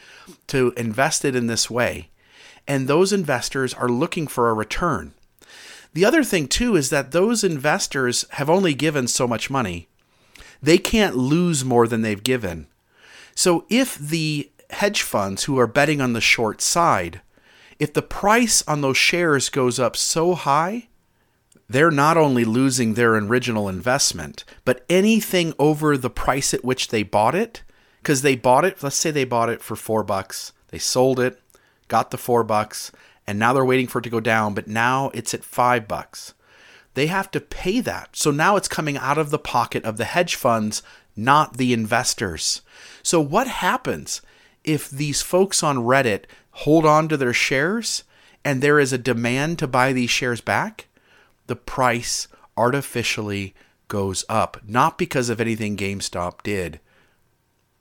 to 0.48 0.74
invest 0.76 1.24
it 1.24 1.36
in 1.36 1.48
this 1.48 1.70
way. 1.70 2.10
And 2.67 2.88
those 2.88 3.13
investors 3.13 3.73
are 3.73 3.89
looking 3.89 4.27
for 4.27 4.49
a 4.49 4.53
return. 4.53 5.13
The 5.93 6.06
other 6.06 6.23
thing, 6.23 6.47
too, 6.47 6.75
is 6.75 6.89
that 6.89 7.12
those 7.12 7.43
investors 7.43 8.25
have 8.32 8.49
only 8.49 8.73
given 8.73 9.08
so 9.08 9.27
much 9.27 9.49
money. 9.49 9.88
They 10.62 10.77
can't 10.77 11.15
lose 11.15 11.63
more 11.63 11.88
than 11.88 12.01
they've 12.01 12.23
given. 12.23 12.67
So 13.36 13.65
if 13.69 13.97
the 13.97 14.51
hedge 14.69 15.01
funds 15.01 15.45
who 15.45 15.58
are 15.60 15.67
betting 15.67 16.01
on 16.01 16.13
the 16.13 16.21
short 16.21 16.62
side, 16.62 17.21
if 17.80 17.93
the 17.93 18.01
price 18.01 18.63
on 18.67 18.82
those 18.82 18.97
shares 18.97 19.49
goes 19.49 19.80
up 19.80 19.95
so 19.95 20.34
high, 20.34 20.89
they're 21.69 21.91
not 21.91 22.17
only 22.17 22.45
losing 22.45 22.93
their 22.93 23.15
original 23.15 23.69
investment, 23.69 24.43
but 24.65 24.86
anything 24.89 25.53
over 25.60 25.97
the 25.97 26.10
price 26.10 26.53
at 26.53 26.65
which 26.65 26.89
they 26.89 27.03
bought 27.03 27.36
it, 27.36 27.63
because 28.01 28.21
they 28.21 28.36
bought 28.36 28.65
it, 28.65 28.82
let's 28.82 28.95
say 28.95 29.12
they 29.12 29.25
bought 29.25 29.49
it 29.49 29.62
for 29.62 29.75
four 29.75 30.03
bucks, 30.03 30.53
they 30.69 30.80
sold 30.80 31.19
it, 31.19 31.39
got 31.88 32.12
the 32.12 32.17
four 32.17 32.43
bucks, 32.43 32.91
and 33.26 33.38
now 33.38 33.54
they're 33.54 33.65
waiting 33.65 33.88
for 33.88 34.00
it 34.00 34.04
to 34.04 34.10
go 34.10 34.19
down, 34.19 34.54
but 34.54 34.67
now 34.67 35.10
it's 35.13 35.34
at 35.34 35.43
five 35.43 35.88
bucks. 35.88 36.34
They 36.93 37.08
have 37.08 37.30
to 37.32 37.41
pay 37.41 37.80
that. 37.82 38.15
So 38.15 38.32
now 38.32 38.56
it's 38.56 38.67
coming 38.67 38.97
out 38.97 39.17
of 39.17 39.30
the 39.30 39.38
pocket 39.38 39.84
of 39.84 39.97
the 39.97 40.06
hedge 40.06 40.36
funds, 40.36 40.82
not 41.15 41.58
the 41.58 41.73
investors. 41.73 42.62
So 43.04 43.21
what 43.21 43.47
happens 43.47 44.21
if 44.63 44.89
these 44.89 45.21
folks 45.21 45.62
on 45.62 45.78
Reddit 45.78 46.23
hold 46.52 46.86
on 46.86 47.08
to 47.10 47.17
their 47.17 47.34
shares 47.34 48.04
and 48.43 48.62
there 48.62 48.80
is 48.80 48.93
a 48.93 48.97
demand 48.97 49.60
to 49.60 49.67
buy 49.67 49.93
these 49.93 50.10
shares 50.10 50.41
back? 50.41 50.88
The 51.47 51.56
price 51.56 52.28
artificially 52.58 53.54
goes 53.88 54.26
up, 54.28 54.60
not 54.67 54.97
because 54.97 55.30
of 55.30 55.39
anything 55.39 55.78
GameStop 55.78 56.43
did, 56.43 56.80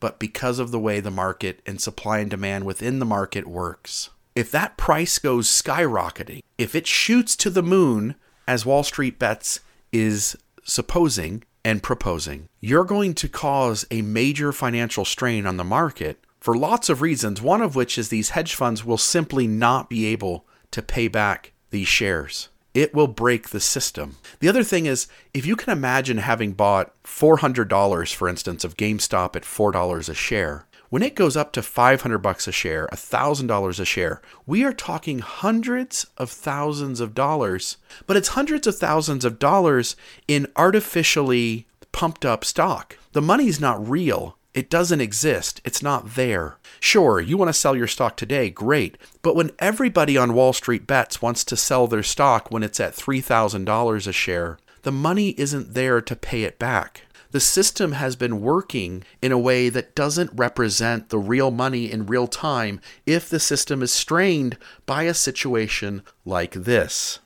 but 0.01 0.19
because 0.19 0.59
of 0.59 0.71
the 0.71 0.79
way 0.79 1.01
the 1.01 1.11
market 1.11 1.61
and 1.67 1.81
supply 1.81 2.19
and 2.19 2.31
demand 2.31 2.65
within 2.65 2.99
the 2.99 3.07
market 3.07 3.47
works. 3.47 4.11
If 4.35 4.51
that 4.51 4.77
price 4.77 5.19
goes 5.19 5.49
skyrocketing, 5.49 6.43
if 6.59 6.75
it 6.75 6.87
shoots 6.87 7.37
to 7.37 7.51
the 7.51 7.63
moon, 7.63 8.17
as 8.47 8.67
Wall 8.67 8.83
Street 8.83 9.19
Bets 9.19 9.61
is 9.93 10.37
supposing 10.63 11.43
and 11.65 11.83
proposing, 11.83 12.49
you're 12.61 12.85
going 12.85 13.15
to 13.15 13.29
cause 13.29 13.87
a 13.91 14.03
major 14.03 14.53
financial 14.53 15.05
strain 15.05 15.47
on 15.47 15.57
the 15.57 15.65
market 15.65 16.19
for 16.39 16.57
lots 16.57 16.89
of 16.89 17.01
reasons, 17.03 17.43
one 17.43 17.63
of 17.63 17.75
which 17.75 17.99
is 17.99 18.09
these 18.09 18.31
hedge 18.31 18.55
funds 18.55 18.85
will 18.85 18.99
simply 18.99 19.47
not 19.47 19.89
be 19.89 20.07
able 20.07 20.47
to 20.71 20.83
pay 20.83 21.09
back 21.09 21.53
these 21.71 21.89
shares. 21.89 22.51
It 22.77 22.93
will 22.93 23.07
break 23.07 23.49
the 23.49 23.61
system. 23.61 24.17
The 24.41 24.51
other 24.51 24.62
thing 24.62 24.85
is, 24.85 25.09
if 25.33 25.47
you 25.47 25.57
can 25.57 25.73
imagine 25.73 26.19
having 26.19 26.53
bought 26.53 26.93
$400, 27.05 28.15
for 28.15 28.29
instance, 28.29 28.65
of 28.65 28.77
GameStop 28.77 29.35
at 29.35 29.45
$4 29.45 30.09
a 30.11 30.15
share, 30.15 30.67
when 30.91 31.03
it 31.03 31.15
goes 31.15 31.39
up 31.39 31.53
to 31.53 31.62
500 31.62 32.19
bucks 32.19 32.47
a 32.47 32.53
share, 32.53 32.87
$1,000 32.93 33.81
a 33.81 33.85
share, 33.87 34.21
we 34.45 34.62
are 34.62 34.75
talking 34.75 35.21
hundreds 35.21 36.07
of 36.19 36.31
thousands 36.31 37.01
of 37.01 37.15
dollars, 37.15 37.79
but 38.07 38.15
it's 38.15 38.37
hundreds 38.37 38.67
of 38.67 38.77
thousands 38.77 39.25
of 39.25 39.39
dollars 39.39 39.97
in 40.29 40.47
artificially 40.55 41.67
pumped 41.93 42.27
up 42.27 42.45
stock. 42.45 42.99
The 43.12 43.23
money's 43.23 43.59
not 43.59 43.89
real. 43.89 44.36
It 44.57 44.71
doesn't 44.71 45.03
exist. 45.03 45.61
It's 45.64 45.83
not 45.83 46.14
there. 46.14 46.57
Sure, 46.81 47.21
you 47.21 47.37
want 47.37 47.51
to 47.51 47.53
sell 47.53 47.77
your 47.77 47.87
stock 47.87 48.16
today, 48.16 48.51
great. 48.51 48.97
But 49.21 49.37
when 49.37 49.53
everybody 49.59 50.16
on 50.16 50.35
Wall 50.35 50.55
Street 50.55 50.87
bets 50.87 51.21
wants 51.23 51.45
to 51.45 51.57
sell 51.57 51.87
their 51.87 52.03
stock 52.03 52.51
when 52.51 52.62
it's 52.62 52.81
at 52.81 52.97
$3,000 52.97 54.07
a 54.07 54.12
share, 54.12 54.59
the 54.83 54.90
money 54.90 55.35
isn't 55.37 55.75
there 55.75 56.01
to 56.01 56.16
pay 56.16 56.42
it 56.45 56.59
back 56.59 57.03
the 57.33 57.40
system 57.40 57.92
has 57.92 58.16
been 58.16 58.40
working 58.40 59.05
in 59.21 59.31
a 59.31 59.38
way 59.38 59.69
that 59.69 59.95
doesn't 59.95 60.31
represent 60.33 61.11
the 61.11 61.19
real 61.19 61.51
money 61.51 61.92
in 61.92 62.07
real 62.07 62.27
time 62.27 62.81
if 63.05 63.29
the 63.29 63.38
system 63.38 63.83
is 63.83 63.92
strained 63.92 64.57
by 64.87 65.03
a 65.03 65.12
situation 65.12 66.03
like 66.25 66.53
this. 66.53 67.19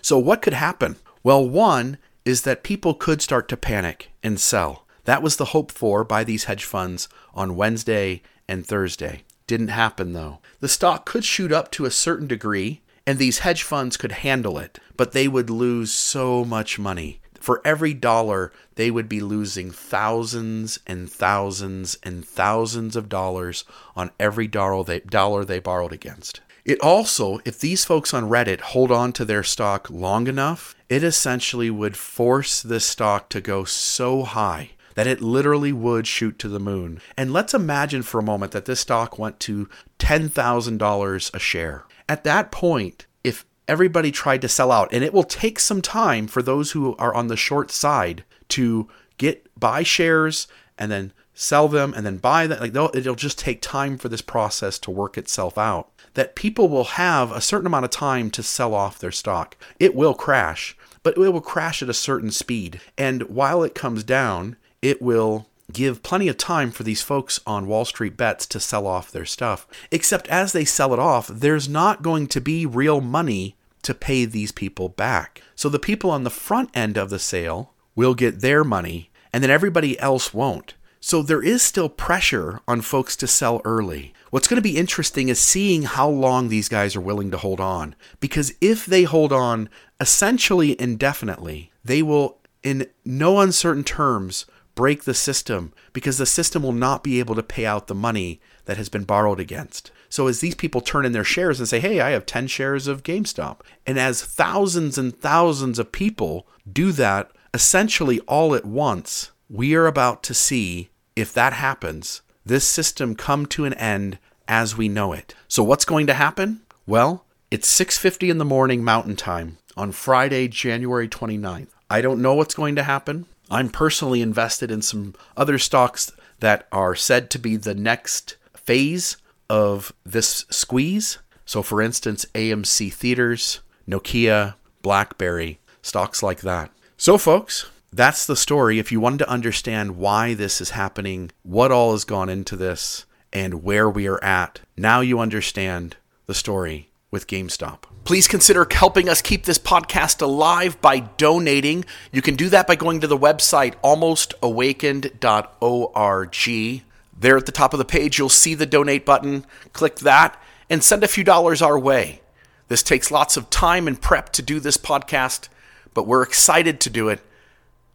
So, 0.00 0.18
what 0.18 0.40
could 0.40 0.54
happen? 0.54 0.96
Well, 1.22 1.46
one 1.46 1.98
is 2.24 2.42
that 2.42 2.62
people 2.62 2.94
could 2.94 3.20
start 3.20 3.46
to 3.48 3.56
panic 3.58 4.10
and 4.22 4.40
sell. 4.40 4.86
That 5.04 5.22
was 5.22 5.36
the 5.36 5.46
hope 5.46 5.72
for 5.72 6.04
by 6.04 6.24
these 6.24 6.44
hedge 6.44 6.64
funds 6.64 7.08
on 7.34 7.56
Wednesday 7.56 8.22
and 8.48 8.66
Thursday. 8.66 9.24
Didn't 9.46 9.68
happen 9.68 10.12
though. 10.12 10.38
The 10.60 10.68
stock 10.68 11.04
could 11.04 11.24
shoot 11.24 11.52
up 11.52 11.70
to 11.72 11.84
a 11.84 11.90
certain 11.90 12.26
degree, 12.26 12.80
and 13.06 13.18
these 13.18 13.40
hedge 13.40 13.62
funds 13.62 13.96
could 13.96 14.12
handle 14.12 14.58
it, 14.58 14.78
but 14.96 15.12
they 15.12 15.26
would 15.28 15.50
lose 15.50 15.92
so 15.92 16.44
much 16.44 16.78
money 16.78 17.20
for 17.42 17.60
every 17.64 17.92
dollar, 17.92 18.52
they 18.76 18.90
would 18.90 19.08
be 19.08 19.20
losing 19.20 19.70
thousands 19.70 20.78
and 20.86 21.10
thousands 21.10 21.98
and 22.02 22.24
thousands 22.24 22.94
of 22.96 23.08
dollars 23.08 23.64
on 23.96 24.12
every 24.20 24.46
dollar 24.46 24.84
they, 24.84 25.00
dollar 25.00 25.44
they 25.44 25.58
borrowed 25.58 25.92
against. 25.92 26.40
It 26.64 26.80
also, 26.80 27.40
if 27.44 27.58
these 27.58 27.84
folks 27.84 28.14
on 28.14 28.28
Reddit 28.28 28.60
hold 28.60 28.92
on 28.92 29.12
to 29.14 29.24
their 29.24 29.42
stock 29.42 29.90
long 29.90 30.28
enough, 30.28 30.76
it 30.88 31.02
essentially 31.02 31.70
would 31.70 31.96
force 31.96 32.62
this 32.62 32.84
stock 32.84 33.28
to 33.30 33.40
go 33.40 33.64
so 33.64 34.22
high 34.22 34.70
that 34.94 35.06
it 35.06 35.20
literally 35.20 35.72
would 35.72 36.06
shoot 36.06 36.38
to 36.38 36.48
the 36.48 36.60
moon. 36.60 37.00
And 37.16 37.32
let's 37.32 37.54
imagine 37.54 38.02
for 38.02 38.18
a 38.18 38.24
moment 38.24 38.52
that 38.52 38.64
this 38.64 38.80
stock 38.80 39.18
went 39.18 39.40
to 39.40 39.68
$10,000 39.98 41.34
a 41.34 41.38
share. 41.38 41.84
At 42.08 42.24
that 42.24 42.50
point, 42.50 43.06
if 43.24 43.44
everybody 43.68 44.10
tried 44.10 44.42
to 44.42 44.48
sell 44.48 44.72
out. 44.72 44.92
And 44.92 45.04
it 45.04 45.12
will 45.12 45.24
take 45.24 45.58
some 45.58 45.82
time 45.82 46.26
for 46.26 46.42
those 46.42 46.72
who 46.72 46.96
are 46.96 47.14
on 47.14 47.28
the 47.28 47.36
short 47.36 47.70
side 47.70 48.24
to 48.48 48.88
get 49.18 49.48
buy 49.58 49.82
shares 49.82 50.48
and 50.78 50.90
then 50.90 51.12
sell 51.34 51.68
them 51.68 51.94
and 51.94 52.04
then 52.04 52.18
buy 52.18 52.46
them. 52.46 52.60
Like 52.60 52.74
it'll 52.94 53.14
just 53.14 53.38
take 53.38 53.62
time 53.62 53.96
for 53.96 54.08
this 54.08 54.22
process 54.22 54.78
to 54.80 54.90
work 54.90 55.16
itself 55.16 55.56
out. 55.56 55.90
That 56.14 56.36
people 56.36 56.68
will 56.68 56.84
have 56.84 57.32
a 57.32 57.40
certain 57.40 57.66
amount 57.66 57.86
of 57.86 57.90
time 57.90 58.30
to 58.32 58.42
sell 58.42 58.74
off 58.74 58.98
their 58.98 59.12
stock. 59.12 59.56
It 59.78 59.94
will 59.94 60.14
crash, 60.14 60.76
but 61.02 61.16
it 61.16 61.30
will 61.30 61.40
crash 61.40 61.82
at 61.82 61.88
a 61.88 61.94
certain 61.94 62.30
speed. 62.30 62.80
And 62.98 63.22
while 63.24 63.62
it 63.62 63.74
comes 63.74 64.04
down, 64.04 64.56
it 64.82 65.00
will 65.00 65.46
give 65.72 66.02
plenty 66.02 66.28
of 66.28 66.36
time 66.36 66.70
for 66.70 66.82
these 66.82 67.00
folks 67.00 67.40
on 67.46 67.66
Wall 67.66 67.84
Street 67.84 68.16
bets 68.16 68.46
to 68.46 68.60
sell 68.60 68.86
off 68.86 69.10
their 69.10 69.24
stuff. 69.24 69.66
Except 69.90 70.28
as 70.28 70.52
they 70.52 70.64
sell 70.64 70.92
it 70.92 70.98
off, 70.98 71.28
there's 71.28 71.68
not 71.68 72.02
going 72.02 72.26
to 72.26 72.40
be 72.40 72.66
real 72.66 73.00
money 73.00 73.56
to 73.82 73.94
pay 73.94 74.24
these 74.24 74.52
people 74.52 74.88
back. 74.88 75.42
So 75.54 75.68
the 75.68 75.78
people 75.78 76.10
on 76.10 76.24
the 76.24 76.30
front 76.30 76.70
end 76.74 76.96
of 76.96 77.10
the 77.10 77.18
sale 77.18 77.72
will 77.94 78.14
get 78.14 78.40
their 78.40 78.64
money, 78.64 79.10
and 79.32 79.42
then 79.42 79.50
everybody 79.50 79.98
else 79.98 80.34
won't. 80.34 80.74
So 81.00 81.20
there 81.20 81.42
is 81.42 81.62
still 81.62 81.88
pressure 81.88 82.60
on 82.68 82.80
folks 82.80 83.16
to 83.16 83.26
sell 83.26 83.60
early. 83.64 84.14
What's 84.30 84.46
going 84.46 84.56
to 84.56 84.62
be 84.62 84.76
interesting 84.76 85.28
is 85.28 85.40
seeing 85.40 85.82
how 85.82 86.08
long 86.08 86.48
these 86.48 86.68
guys 86.68 86.94
are 86.94 87.00
willing 87.00 87.32
to 87.32 87.38
hold 87.38 87.58
on. 87.58 87.96
Because 88.20 88.54
if 88.60 88.86
they 88.86 89.02
hold 89.02 89.32
on 89.32 89.68
essentially 90.00 90.80
indefinitely, 90.80 91.72
they 91.84 92.02
will, 92.02 92.38
in 92.62 92.86
no 93.04 93.40
uncertain 93.40 93.82
terms, 93.82 94.46
break 94.74 95.04
the 95.04 95.14
system 95.14 95.72
because 95.92 96.18
the 96.18 96.26
system 96.26 96.62
will 96.62 96.72
not 96.72 97.04
be 97.04 97.18
able 97.18 97.34
to 97.34 97.42
pay 97.42 97.66
out 97.66 97.86
the 97.86 97.94
money 97.94 98.40
that 98.64 98.76
has 98.76 98.88
been 98.88 99.04
borrowed 99.04 99.40
against. 99.40 99.90
So 100.08 100.26
as 100.26 100.40
these 100.40 100.54
people 100.54 100.80
turn 100.80 101.04
in 101.04 101.12
their 101.12 101.24
shares 101.24 101.58
and 101.58 101.68
say, 101.68 101.80
"Hey, 101.80 102.00
I 102.00 102.10
have 102.10 102.26
10 102.26 102.46
shares 102.46 102.86
of 102.86 103.02
GameStop." 103.02 103.60
And 103.86 103.98
as 103.98 104.22
thousands 104.22 104.98
and 104.98 105.18
thousands 105.18 105.78
of 105.78 105.92
people 105.92 106.46
do 106.70 106.92
that 106.92 107.30
essentially 107.54 108.20
all 108.20 108.54
at 108.54 108.64
once, 108.64 109.30
we 109.48 109.74
are 109.74 109.86
about 109.86 110.22
to 110.24 110.34
see 110.34 110.90
if 111.14 111.32
that 111.32 111.52
happens, 111.52 112.22
this 112.44 112.66
system 112.66 113.14
come 113.14 113.46
to 113.46 113.64
an 113.64 113.74
end 113.74 114.18
as 114.48 114.76
we 114.76 114.88
know 114.88 115.12
it. 115.12 115.34
So 115.48 115.62
what's 115.62 115.84
going 115.84 116.06
to 116.06 116.14
happen? 116.14 116.62
Well, 116.86 117.24
it's 117.50 117.68
6:50 117.68 118.30
in 118.30 118.38
the 118.38 118.44
morning 118.44 118.82
mountain 118.82 119.16
time 119.16 119.58
on 119.76 119.92
Friday, 119.92 120.48
January 120.48 121.08
29th. 121.08 121.68
I 121.90 122.00
don't 122.00 122.22
know 122.22 122.34
what's 122.34 122.54
going 122.54 122.76
to 122.76 122.82
happen. 122.82 123.26
I'm 123.52 123.68
personally 123.68 124.22
invested 124.22 124.70
in 124.70 124.80
some 124.80 125.14
other 125.36 125.58
stocks 125.58 126.10
that 126.40 126.66
are 126.72 126.94
said 126.94 127.28
to 127.30 127.38
be 127.38 127.56
the 127.56 127.74
next 127.74 128.36
phase 128.54 129.18
of 129.50 129.92
this 130.04 130.46
squeeze. 130.48 131.18
So, 131.44 131.62
for 131.62 131.82
instance, 131.82 132.24
AMC 132.34 132.90
Theaters, 132.94 133.60
Nokia, 133.86 134.54
Blackberry, 134.80 135.60
stocks 135.82 136.22
like 136.22 136.40
that. 136.40 136.70
So, 136.96 137.18
folks, 137.18 137.68
that's 137.92 138.24
the 138.26 138.36
story. 138.36 138.78
If 138.78 138.90
you 138.90 139.00
wanted 139.00 139.18
to 139.18 139.28
understand 139.28 139.98
why 139.98 140.32
this 140.32 140.62
is 140.62 140.70
happening, 140.70 141.30
what 141.42 141.70
all 141.70 141.92
has 141.92 142.04
gone 142.04 142.30
into 142.30 142.56
this, 142.56 143.04
and 143.34 143.62
where 143.62 143.88
we 143.90 144.06
are 144.06 144.22
at, 144.24 144.60
now 144.78 145.00
you 145.00 145.18
understand 145.18 145.96
the 146.24 146.34
story 146.34 146.88
with 147.12 147.28
GameStop. 147.28 147.84
Please 148.04 148.26
consider 148.26 148.66
helping 148.68 149.08
us 149.08 149.22
keep 149.22 149.44
this 149.44 149.58
podcast 149.58 150.20
alive 150.20 150.80
by 150.80 150.98
donating. 150.98 151.84
You 152.10 152.22
can 152.22 152.34
do 152.34 152.48
that 152.48 152.66
by 152.66 152.74
going 152.74 153.00
to 153.00 153.06
the 153.06 153.16
website 153.16 153.74
almostawakened.org. 153.84 156.82
There 157.16 157.36
at 157.36 157.46
the 157.46 157.52
top 157.52 157.72
of 157.72 157.78
the 157.78 157.84
page, 157.84 158.18
you'll 158.18 158.28
see 158.28 158.56
the 158.56 158.66
donate 158.66 159.06
button. 159.06 159.46
Click 159.72 160.00
that 160.00 160.42
and 160.68 160.82
send 160.82 161.04
a 161.04 161.08
few 161.08 161.22
dollars 161.22 161.62
our 161.62 161.78
way. 161.78 162.22
This 162.66 162.82
takes 162.82 163.12
lots 163.12 163.36
of 163.36 163.50
time 163.50 163.86
and 163.86 164.00
prep 164.00 164.30
to 164.30 164.42
do 164.42 164.58
this 164.58 164.76
podcast, 164.76 165.48
but 165.94 166.06
we're 166.06 166.22
excited 166.22 166.80
to 166.80 166.90
do 166.90 167.08
it. 167.08 167.20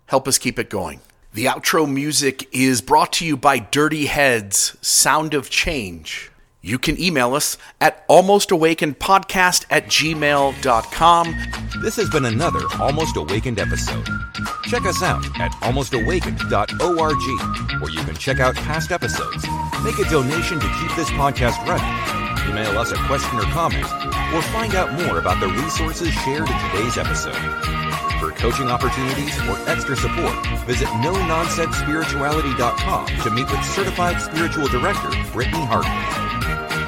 Help 0.05 0.27
us 0.27 0.37
keep 0.37 0.57
it 0.57 0.69
going. 0.69 1.01
The 1.33 1.45
outro 1.45 1.91
music 1.91 2.47
is 2.53 2.81
brought 2.81 3.11
to 3.13 3.25
you 3.25 3.35
by 3.35 3.59
Dirty 3.59 4.05
Heads 4.05 4.77
Sound 4.81 5.33
of 5.33 5.49
Change. 5.49 6.31
You 6.67 6.77
can 6.77 6.99
email 6.99 7.33
us 7.33 7.57
at 7.79 8.05
almostawakenedpodcast 8.09 9.67
at 9.69 9.85
gmail.com. 9.85 11.35
This 11.81 11.95
has 11.95 12.09
been 12.09 12.25
another 12.25 12.59
Almost 12.81 13.15
Awakened 13.15 13.57
episode. 13.57 14.05
Check 14.65 14.85
us 14.85 15.01
out 15.01 15.25
at 15.39 15.53
almostawakened.org, 15.61 17.81
where 17.81 17.91
you 17.91 18.03
can 18.03 18.15
check 18.15 18.41
out 18.41 18.55
past 18.55 18.91
episodes, 18.91 19.45
make 19.85 19.97
a 19.97 20.09
donation 20.09 20.59
to 20.59 20.67
keep 20.81 20.93
this 20.97 21.09
podcast 21.11 21.55
running, 21.65 22.49
email 22.49 22.77
us 22.77 22.91
a 22.91 22.97
question 23.07 23.39
or 23.39 23.43
comment, 23.43 23.85
or 24.33 24.41
find 24.51 24.75
out 24.75 24.91
more 24.91 25.19
about 25.19 25.39
the 25.39 25.47
resources 25.47 26.11
shared 26.25 26.49
in 26.49 26.59
today's 26.69 26.97
episode. 26.97 27.86
Coaching 28.37 28.69
opportunities 28.69 29.35
or 29.49 29.57
extra 29.67 29.95
support, 29.95 30.35
visit 30.67 30.87
no-nonsense-spirituality.com 31.01 33.07
to 33.07 33.31
meet 33.31 33.49
with 33.49 33.65
certified 33.65 34.21
spiritual 34.21 34.67
director 34.67 35.09
Brittany 35.33 35.65
Hartman. 35.65 36.86